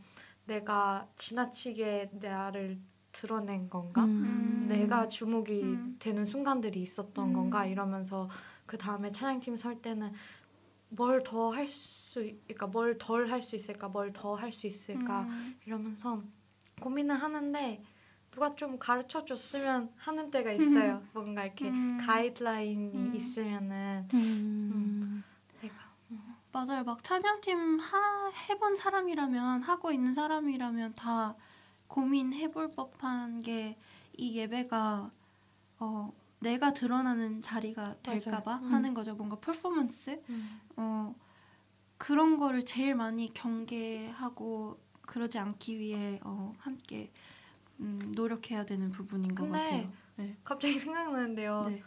[0.46, 2.78] 내가 지나치게 나를
[3.10, 4.04] 드러낸 건가?
[4.04, 4.66] 음.
[4.68, 5.96] 내가 주목이 음.
[5.98, 7.32] 되는 순간들이 있었던 음.
[7.32, 8.28] 건가 이러면서
[8.66, 10.12] 그 다음에 찬양팀 설 때는
[10.96, 15.22] 뭘 더 할 수, 그러니까 뭘 덜 할 수 있을까, 뭘 더 할 수 있을까
[15.22, 15.58] 음.
[15.66, 16.22] 이러면서
[16.80, 17.82] 고민을 하는데
[18.30, 21.02] 누가 좀 가르쳐 줬으면 하는 때가 있어요.
[21.12, 21.98] 뭔가 이렇게 음.
[22.00, 23.14] 가이드라인이 음.
[23.14, 25.24] 있으면은 음.
[25.60, 25.74] 내가
[26.52, 26.84] 맞아요.
[26.84, 31.34] 막 찬양팀 하, 해본 사람이라면 하고 있는 사람이라면 다
[31.88, 33.76] 고민해볼 법한 게
[34.16, 35.10] 이 예배가
[35.80, 36.12] 어,
[36.44, 38.72] 내가 드러나는 자리가 될까봐 음.
[38.72, 39.14] 하는 거죠.
[39.14, 40.60] 뭔가 퍼포먼스 음.
[40.76, 41.14] 어,
[41.96, 47.10] 그런 거를 제일 많이 경계하고 그러지 않기 위해 어, 함께
[47.80, 49.90] 음, 노력해야 되는 부분인 것 같아요.
[50.16, 50.36] 네.
[50.44, 51.64] 갑자기 생각나는데요.
[51.68, 51.82] 네.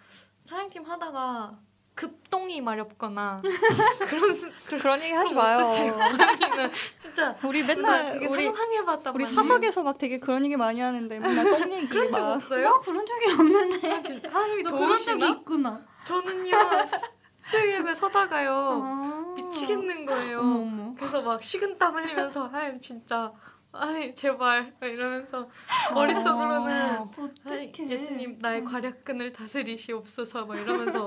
[0.46, 1.60] 찬양팀 하다가
[1.98, 3.42] 급동이 마렵거나
[4.08, 5.74] 그런 수, 그런 그런 얘기 하지 마요.
[7.00, 9.26] 진짜 우리 나 맨날 되게 우리 상상해봤단 우리.
[9.26, 12.80] 사석에서 막 되게 그런 얘기 많이 하는데 맨날 똥 얘기 그런 적막 없어요?
[12.86, 13.92] 그런 적이 없는데.
[13.92, 15.28] 아, 진짜 하나님이 너 그런 적이 도우시나?
[15.40, 15.82] 있구나.
[16.06, 17.10] 저는요 수-
[17.42, 19.34] 수요일 예배 서다가요 아.
[19.36, 20.40] 밑 미치겠는 거예요.
[20.40, 20.96] 어머 어머.
[20.98, 23.32] 그래서 막 식은땀 흘리면서 하임 진짜
[23.72, 25.50] 아이 제발 막 이러면서
[25.94, 27.72] 머릿속으로는 어, 어떡해.
[27.90, 31.06] 예수님 나의 과략근을 다스리시옵소서 막 이러면서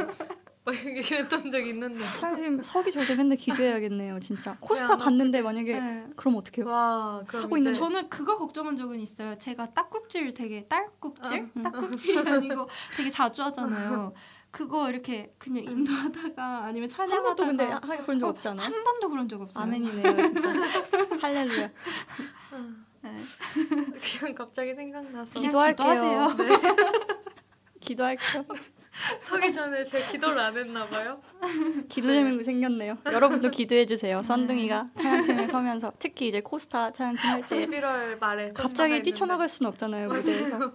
[0.65, 4.57] 막 이랬던 적이 있는데 선생님 서기 전에 맨날 기도해야겠네요, 진짜.
[4.61, 6.07] 코스타 안 갔는데 만약에 네.
[6.17, 6.67] 그럼 어떡해요?
[6.67, 9.39] 와 그럼 하고 이제 있는 저는 그거 걱정한 적은 있어요.
[9.39, 11.51] 제가 딱국질 되게 딸국질?
[11.57, 11.63] 어.
[11.63, 14.13] 딱국질이 아니고 되게 자주 하잖아요.
[14.51, 18.67] 그거 이렇게 그냥 인도하다가 아니면 한 번도 근데 찬양하다가 하- 그런 적 없지 않아요?
[18.67, 19.63] 한 번도 그런 적 없어요.
[19.65, 20.53] 아멘이네요, 진짜.
[21.23, 21.71] 할렐루야.
[23.03, 23.17] 네.
[24.19, 26.35] 그냥 갑자기 생각나서 기도할게요.
[26.37, 26.37] 기도하세요.
[27.81, 28.45] 기도할게요.
[29.23, 31.21] 서기 전에 제가 기도를 안 했나 봐요.
[31.89, 32.99] 기도 제목이 생겼네요.
[33.07, 34.23] 여러분도 기도해 주세요.
[34.23, 40.09] 썬둥이가 찬양팀을 서면서 특히 이제 코스타 찬양팀 할 때 11월 말에 갑자기 뛰쳐나갈 수는 없잖아요
[40.09, 40.73] 무대에서.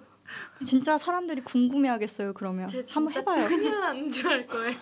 [0.66, 2.34] 진짜 사람들이 궁금해하겠어요.
[2.34, 3.48] 그러면 제 한번 해봐요.
[3.48, 4.76] 큰일 나는 줄알 거예요.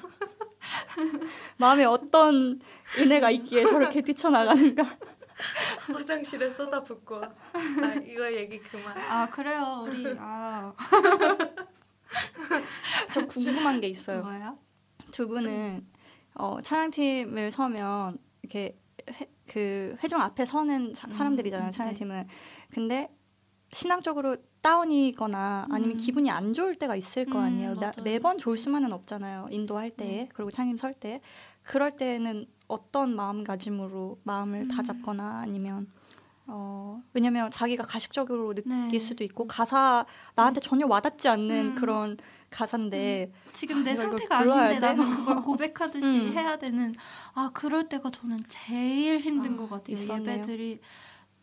[1.58, 2.62] 마음에 어떤
[2.98, 4.98] 은혜가 있기에 저렇게 뛰쳐나가는가.
[5.92, 8.98] 화장실에 쏟아붓고 아 이거 얘기 그만.
[8.98, 10.72] 아 그래요 우리 아
[13.14, 14.22] 저 궁금한 게 있어요.
[14.22, 14.56] 뭐야?
[15.12, 15.86] 두 분은
[16.36, 18.78] 어, 찬양팀을 서면 이렇게
[19.10, 21.70] 회, 그 회중 앞에 서는 사, 음, 사람들이잖아요.
[21.70, 22.28] 음, 찬양팀은.
[22.72, 23.10] 근데
[23.72, 25.98] 신앙적으로 다운이거나 아니면 음.
[25.98, 27.74] 기분이 안 좋을 때가 있을 거 음, 아니에요.
[27.76, 28.04] 나- 맞아요.
[28.04, 29.48] 매번 좋을 수만은 없잖아요.
[29.52, 30.30] 인도할 때 네.
[30.34, 31.22] 그리고 찬양팀 설 때.
[31.64, 34.68] 그럴 때는 어떤 마음가짐으로 마음을 음.
[34.68, 35.88] 다잡거나 아니면
[36.46, 39.00] 어 왜냐면 자기가 가식적으로 느낄 네.
[39.00, 41.76] 수도 있고 가사 나한테 전혀 와닿지 않는 음.
[41.76, 42.18] 그런
[42.50, 44.80] 가사인데 지금 내 아, 이걸 상태가 아닌데 돼?
[44.80, 46.34] 나는 그걸 고백하듯이 음.
[46.34, 46.94] 해야 되는
[47.34, 50.36] 아 그럴 때가 저는 제일 힘든 아, 것 같아요 있었네요.
[50.36, 50.80] 예배들이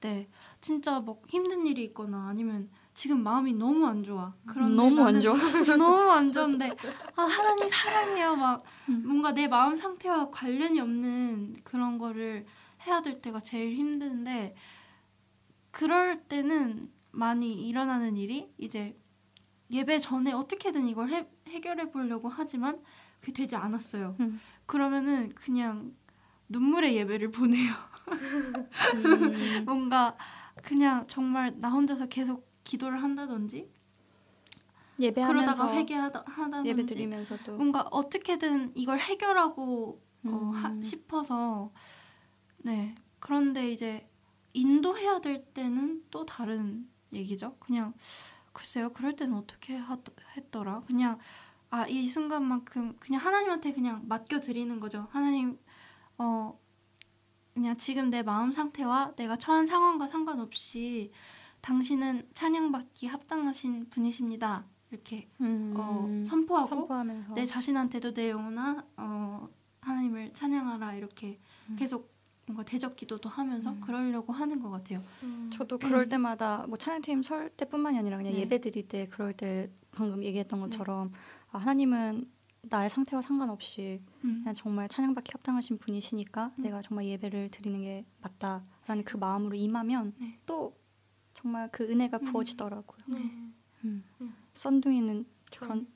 [0.01, 0.28] 네
[0.61, 5.34] 진짜 뭐 힘든 일이 있거나 아니면 지금 마음이 너무 안 좋아 그런데 너무 안 좋아.
[5.78, 6.70] 너무 안 좋은데
[7.16, 9.03] 아 하나님 사랑해요 막 음.
[9.07, 12.44] 뭔가 내 마음 상태와 관련이 없는 그런 거를
[12.86, 14.55] 해야 될 때가 제일 힘든데
[15.70, 18.96] 그럴 때는 많이 일어나는 일이 이제
[19.70, 22.82] 예배 전에 어떻게든 이걸 해, 해결해 보려고 하지만
[23.20, 24.16] 그게 되지 않았어요.
[24.20, 24.40] 음.
[24.66, 25.94] 그러면은 그냥
[26.48, 27.72] 눈물의 예배를 보내요.
[28.94, 29.64] 음.
[29.66, 30.16] 뭔가
[30.62, 33.70] 그냥 정말 나 혼자서 계속 기도를 한다든지
[34.98, 40.82] 예배하면서 그러다가 회개하다 하다든지 예배 드리면서도 뭔가 어떻게든 이걸 해결하고 어, 하- 음.
[40.82, 41.72] 싶어서
[42.58, 44.06] 네 그런데 이제
[44.53, 47.57] 인도해야 될 때는 또 다른 얘기죠.
[47.59, 47.94] 그냥
[48.53, 49.98] 글쎄요 그럴 때는 어떻게 하,
[50.36, 50.80] 했더라.
[50.86, 51.18] 그냥
[51.70, 55.07] 아 이 순간만큼 그냥 하나님한테 그냥 맡겨 드리는 거죠.
[55.11, 55.59] 하나님
[56.18, 56.59] 어
[57.55, 61.12] 그냥 지금 내 마음 상태와 내가 처한 상황과 상관없이
[61.61, 64.64] 당신은 찬양받기 합당하신 분이십니다.
[64.90, 65.74] 이렇게 음.
[65.76, 69.48] 어, 선포하고 선포하면서 내 자신한테도 내 영혼아 어,
[69.80, 71.38] 하나님을 찬양하라 이렇게
[71.68, 71.76] 음.
[71.78, 72.09] 계속
[72.51, 73.80] 뭔가 대적 기도도 하면서 음.
[73.80, 75.03] 그러려고 하는 것 같아요.
[75.53, 78.40] 저도 그럴 때마다 뭐 찬양팀 설 때뿐만이 아니라 그냥 네.
[78.40, 81.12] 예배 드릴 때 그럴 때 방금 얘기했던 것처럼
[81.53, 82.28] 아, 하나님은
[82.62, 84.40] 나의 상태와 상관없이 음.
[84.40, 86.62] 그냥 정말 찬양받기 합당하신 분이시니까 음.
[86.62, 90.38] 내가 정말 예배를 드리는 게 맞다라는 그 마음으로 임하면 네.
[90.44, 90.76] 또
[91.32, 92.24] 정말 그 은혜가 음.
[92.24, 92.98] 부어지더라고요.
[93.07, 93.18] 네.
[93.84, 94.05] 음.
[94.20, 94.34] 음.
[94.55, 95.86] 썬둥이는 전, 그런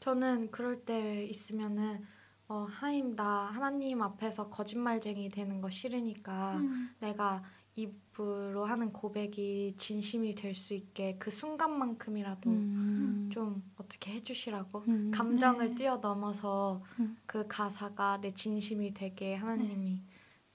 [0.00, 2.04] 저는 그럴 때 있으면은
[2.48, 6.94] 어, 하임 나 하나님 앞에서 거짓말쟁이 되는 거 싫으니까 음.
[7.00, 7.42] 내가
[7.76, 13.30] 입으로 하는 고백이 진심이 될 수 있게 그 순간만큼이라도 음.
[13.32, 15.10] 좀 어떻게 해주시라고 음.
[15.14, 15.74] 감정을 네.
[15.76, 17.16] 뛰어넘어서 음.
[17.26, 20.00] 그 가사가 내 진심이 되게 하나님이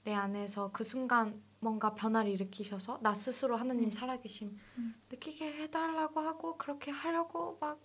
[0.02, 3.96] 내 안에서 그 순간 뭔가 변화를 일으키셔서 나 스스로 하나님 네.
[3.96, 4.94] 살아계심 음.
[5.10, 7.80] 느끼게 해달라고 하고 그렇게 하려고 막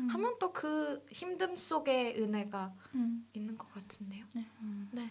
[0.00, 0.08] 음.
[0.08, 3.26] 하면 또 그 힘듦 속에 은혜가 음.
[3.32, 4.24] 있는 것 같은데요.
[4.60, 4.88] 음.
[4.92, 5.10] 네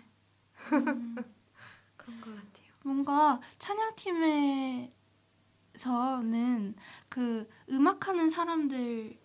[0.73, 1.15] 음.
[1.95, 2.67] 그런 것 같아요.
[2.83, 4.91] 뭔가 찬양팀에서는
[7.09, 9.19] 그 음악하는 사람들이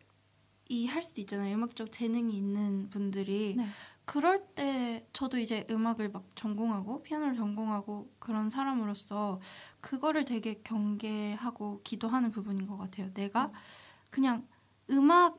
[0.89, 1.55] 할 수도 있잖아요.
[1.57, 3.67] 음악적 재능이 있는 분들이 네.
[4.05, 9.41] 그럴 때 저도 이제 음악을 막 전공하고 피아노를 전공하고 그런 사람으로서
[9.81, 13.13] 그거를 되게 경계하고 기도하는 부분인 것 같아요.
[13.15, 13.51] 내가
[14.11, 14.47] 그냥
[14.91, 15.39] 음악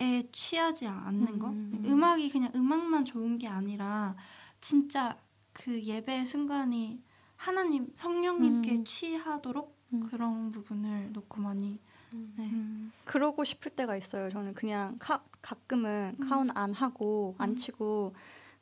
[0.00, 1.82] 에 취하지 않는 거, 음.
[1.84, 4.16] 음악이 그냥 음악만 좋은 게 아니라
[4.60, 5.16] 진짜
[5.52, 7.00] 그 예배 순간이
[7.36, 8.84] 하나님 성령님께 음.
[8.84, 10.00] 취하도록 음.
[10.08, 11.78] 그런 부분을 놓고 많이
[12.10, 12.44] 네.
[12.44, 14.30] 음, 그러고 싶을 때가 있어요.
[14.30, 16.28] 저는 그냥 카, 가끔은 음.
[16.28, 17.56] 카운 안 하고 안 음.
[17.56, 18.14] 치고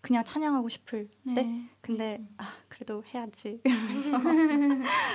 [0.02, 1.34] 그냥 찬양하고 싶을 네.
[1.34, 1.48] 때
[1.80, 4.10] 근데 아 그래도 해야지 이러면서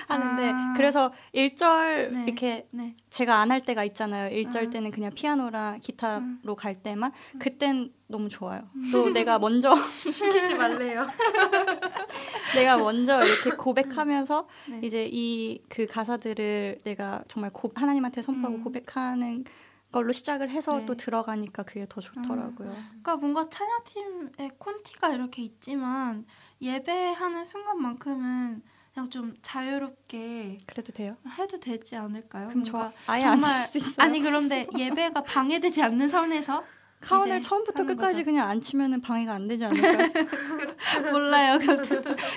[0.08, 0.74] 하는데 아.
[0.78, 2.24] 그래서 1절 네.
[2.26, 2.96] 이렇게 네.
[3.10, 4.30] 제가 안 할 때가 있잖아요.
[4.34, 4.70] 1절 아.
[4.70, 7.40] 때는 그냥 피아노랑 기타로 갈 때만 음.
[7.40, 8.62] 그땐 너무 좋아요.
[8.94, 11.08] 또 내가 먼저 시키지 말래요.
[12.56, 14.80] 내가 먼저 이렇게 고백하면서 네.
[14.84, 18.64] 이제 이 그 가사들을 내가 정말 고, 하나님한테 선포하고 음.
[18.64, 19.44] 고백하는
[19.92, 20.86] 걸로 시작을 해서 네.
[20.86, 22.70] 또 들어가니까 그게 더 좋더라고요.
[22.90, 26.26] 그러니까 뭔가 찬양팀의 콘티가 이렇게 있지만
[26.62, 28.62] 예배하는 순간만큼은
[28.94, 31.16] 그냥 좀 자유롭게 그래도 돼요?
[31.38, 32.48] 해도 되지 않을까요?
[32.50, 33.96] 그럼 저 뭔가 아예 정말- 앉을 수 있어요?
[34.00, 36.64] 아니 그런데 예배가 방해되지 않는 선에서
[37.00, 38.26] 카운을 처음부터 끝까지 거죠.
[38.26, 40.10] 그냥 안 치면은 방해가 안 되지 않을까요?
[41.14, 41.60] 몰라요.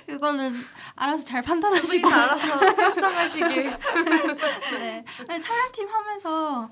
[0.07, 0.55] 그거는
[0.97, 2.07] 알아서 잘 판단하시고.
[2.07, 3.65] 알아서 협상하시길.
[4.81, 5.05] 네.
[5.31, 6.71] 아니, 찬양팀 하면서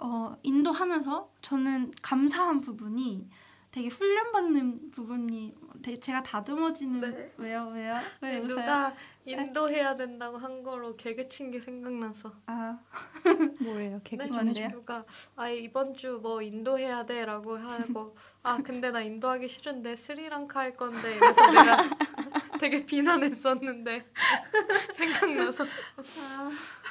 [0.00, 3.28] 어, 인도하면서 저는 감사한 부분이
[3.70, 7.32] 되게 훈련받는 부분이 되게 제가 다듬어지는 네.
[7.36, 8.48] 왜요 왜요 왜 웃어요?
[8.48, 8.94] 누가
[9.24, 12.32] 인도해야 된다고 한 거로 개그 친 게 생각나서.
[12.46, 12.78] 아
[13.62, 14.00] 뭐예요?
[14.02, 14.28] 개그 네.
[14.28, 14.68] 뭔데요?
[14.70, 15.04] 누가
[15.36, 21.14] 아 이번 주 뭐 인도해야 돼라고 하고 아 근데 나 인도하기 싫은데 스리랑카 할 건데
[21.16, 21.76] 이래서 내가
[22.60, 24.04] 되게 비난했었는데
[24.92, 25.64] 생각나서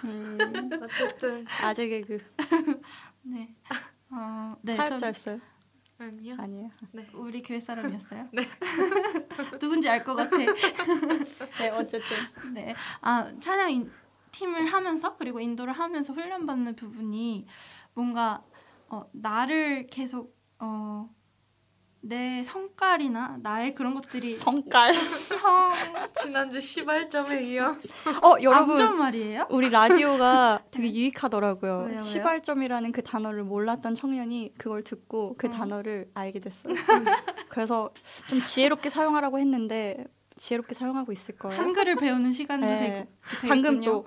[0.03, 2.17] 음, 어쨌든 아재 개그
[3.22, 3.55] 네.
[4.09, 5.39] 어, 네, 사역자였어요?
[5.99, 6.36] 아니요.
[6.39, 6.72] 아니에요.
[6.93, 7.05] 네.
[7.11, 8.30] 전 우리 교회 사람이었어요.
[8.32, 8.47] 네.
[9.59, 10.38] 누군지 알 것 같아.
[11.59, 12.17] 네, 어쨌든
[12.53, 12.74] 네.
[13.01, 13.91] 아, 찬양 인-
[14.32, 17.45] 팀을 하면서 그리고 인도를 하면서 훈련받는 부분이
[17.93, 18.41] 뭔가
[18.88, 21.13] 어, 나를 계속 어,
[22.02, 24.93] 내 성깔이나 나의 그런 것들이 성깔.
[24.93, 25.72] 성
[26.22, 27.72] 지난주 시발점에 이어
[28.24, 28.72] 어, 여러분.
[28.72, 29.47] 암전 말이에요?
[29.50, 31.78] 우리 라디오가 되게 유익하더라고요.
[31.80, 32.00] 왜요, 왜요?
[32.00, 35.50] 시발점이라는 그 단어를 몰랐던 청년이 그걸 듣고 그 어.
[35.50, 36.74] 단어를 알게 됐어요.
[37.50, 37.89] 그래서
[38.30, 40.06] 좀 지혜롭게 사용하라고 했는데
[40.38, 41.60] 지혜롭게 사용하고 있을 거예요.
[41.62, 42.78] 한글을 배우는 시간도 네.
[42.78, 43.08] 되고
[43.50, 43.86] 방금 되겠군요.
[43.86, 44.06] 또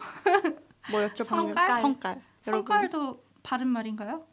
[0.90, 1.24] 뭐였죠?
[1.24, 1.80] 방금 성깔?
[1.80, 2.22] 성깔.
[2.46, 4.24] 여러분 성깔도 바른 말인가요?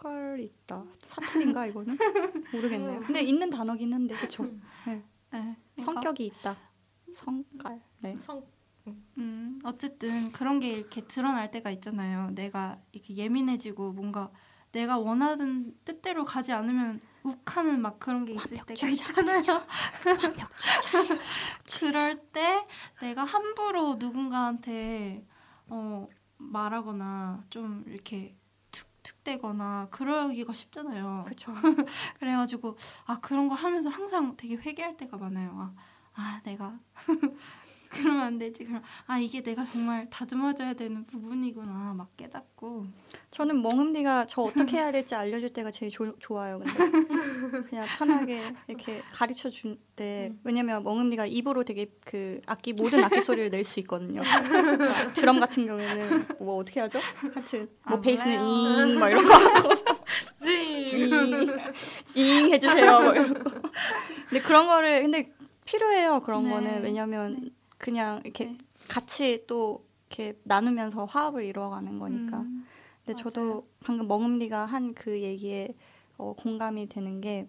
[0.00, 0.84] 성깔 있다.
[1.02, 1.96] 사투리인가 이거는
[2.52, 2.98] 모르겠네요.
[2.98, 3.04] 음.
[3.04, 4.44] 근데 있는 단어긴 한데 그렇죠.
[4.86, 5.02] 네.
[5.28, 6.56] 그러니까, 성격이 있다.
[7.12, 7.80] 성깔.
[7.98, 8.16] 네.
[8.18, 8.42] 성
[9.18, 12.30] 음, 어쨌든 그런 게 이렇게 드러날 때가 있잖아요.
[12.30, 14.32] 내가 이렇게 예민해지고 뭔가
[14.72, 19.42] 내가 원하는 뜻대로 가지 않으면 욱하는 막 그런 게 있을 때가 있잖아요.
[21.78, 22.66] 그럴 때
[23.00, 25.24] 내가 함부로 누군가한테
[25.66, 28.39] 어, 말하거나 좀 이렇게
[29.10, 31.22] 툭툭대거나 그러기가 쉽잖아요.
[31.24, 31.52] 그렇죠.
[32.18, 35.52] 그래가지고 아 그런 걸 하면서 항상 되게 회개할 때가 많아요.
[35.56, 35.74] 아,
[36.14, 36.78] 아 내가
[37.90, 38.64] 그러면 안 되지.
[38.64, 42.86] 그럼 아 이게 내가 정말 다듬어져야 되는 부분이구나 막 깨닫고
[43.32, 46.60] 저는 멍음디가 저 어떻게 해야 될지 알려줄 때가 제일 조- 좋아요.
[46.60, 46.72] 근데
[47.68, 53.50] 그냥 편하게 이렇게 가르쳐 줄 때 왜냐면 멍음디가 입으로 되게 그 악기 모든 악기 소리를
[53.50, 54.22] 낼 수 있거든요.
[55.14, 56.98] 드럼 같은 경우에는 뭐 어떻게 하죠?
[57.34, 58.86] 하여튼 뭐 아, 베이스는 몰라요.
[58.86, 59.68] 잉막 이런 거 하고
[60.42, 60.86] 찡.
[62.06, 63.00] 찡 해주세요.
[63.00, 63.50] 뭐 이런 거.
[64.30, 65.30] 근데 그런 거를 근데
[65.66, 66.20] 필요해요.
[66.20, 66.50] 그런 네.
[66.50, 67.50] 거는 왜냐면 네.
[67.80, 68.58] 그냥 이렇게 네.
[68.88, 72.40] 같이 또 이렇게 나누면서 화합을 이루어가는 거니까.
[72.40, 72.66] 음,
[73.04, 73.22] 근데 맞아요.
[73.30, 75.74] 저도 방금 멍음리가 한 그 얘기에
[76.18, 77.48] 어, 공감이 되는 게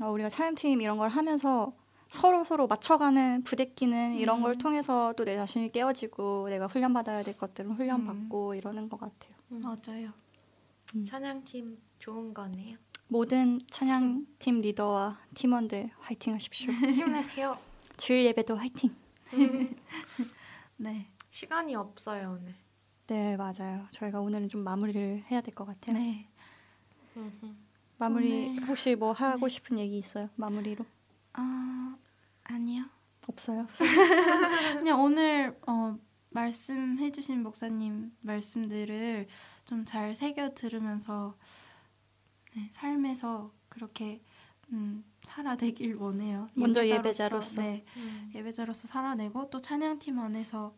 [0.00, 1.74] 어, 우리가 촬영팀 이런 걸 하면서
[2.08, 4.42] 서로 서로 맞춰가는 부대끼는 이런 음.
[4.44, 8.06] 걸 통해서 또 내 자신이 깨어지고 내가 훈련 받아야 될 것들은 훈련 음.
[8.06, 9.34] 받고 이러는 것 같아요.
[9.48, 10.12] 맞아요.
[11.04, 12.76] 찬양팀 좋은 거네요.
[13.08, 16.70] 모든 찬양팀 리더와 팀원들 화이팅 하십시오.
[16.94, 17.58] 힘내세요.
[17.96, 18.94] 주일 예배도 화이팅.
[20.76, 21.10] 네.
[21.30, 22.54] 시간이 없어요 오늘.
[23.06, 23.86] 네 맞아요.
[23.90, 25.96] 저희가 오늘은 좀 마무리를 해야 될 것 같아요.
[25.98, 26.28] 네.
[27.98, 30.28] 마무리 오늘- 혹시 뭐 하고 싶은 얘기 있어요?
[30.36, 30.84] 마무리로
[31.34, 31.96] 아
[32.44, 32.84] 아니요.
[33.28, 33.64] 없어요.
[34.78, 35.98] 그냥 오늘 어,
[36.30, 39.26] 말씀해주신 목사님 말씀들을
[39.64, 41.36] 좀 잘 새겨 들으면서
[42.54, 44.22] 네, 삶에서 그렇게
[44.72, 46.48] 음, 살아내길 원해요.
[46.54, 47.62] 먼저 예배자로서.
[47.62, 47.84] 네,
[48.34, 50.74] 예배자로서 살아내고 또 찬양팀 안에서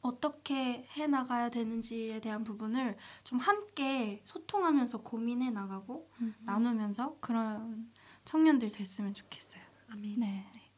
[0.00, 6.34] 어떻게 해 나가야 되는지에 대한 부분을 좀 함께 소통하면서 고민해 나가고 음.
[6.40, 7.90] 나누면서 그런
[8.24, 9.62] 청년들 됐으면 좋겠어요.
[9.90, 10.18] 아멘.
[10.18, 10.44] 네.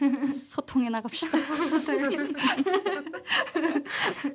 [0.26, 1.38] 소통해 나갑시다.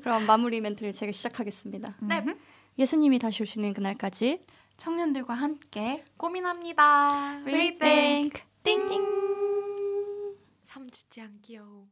[0.02, 1.96] 그럼 마무리 멘트를 제가 시작하겠습니다.
[2.02, 2.20] 네.
[2.20, 2.40] 음.
[2.78, 4.42] 예수님이 다시 오시는 그날까지
[4.78, 7.42] 청년들과 함께 고민합니다.
[7.46, 8.44] Rethink.
[8.64, 9.06] 띵띵
[10.66, 11.88] 3주째 안 귀여워.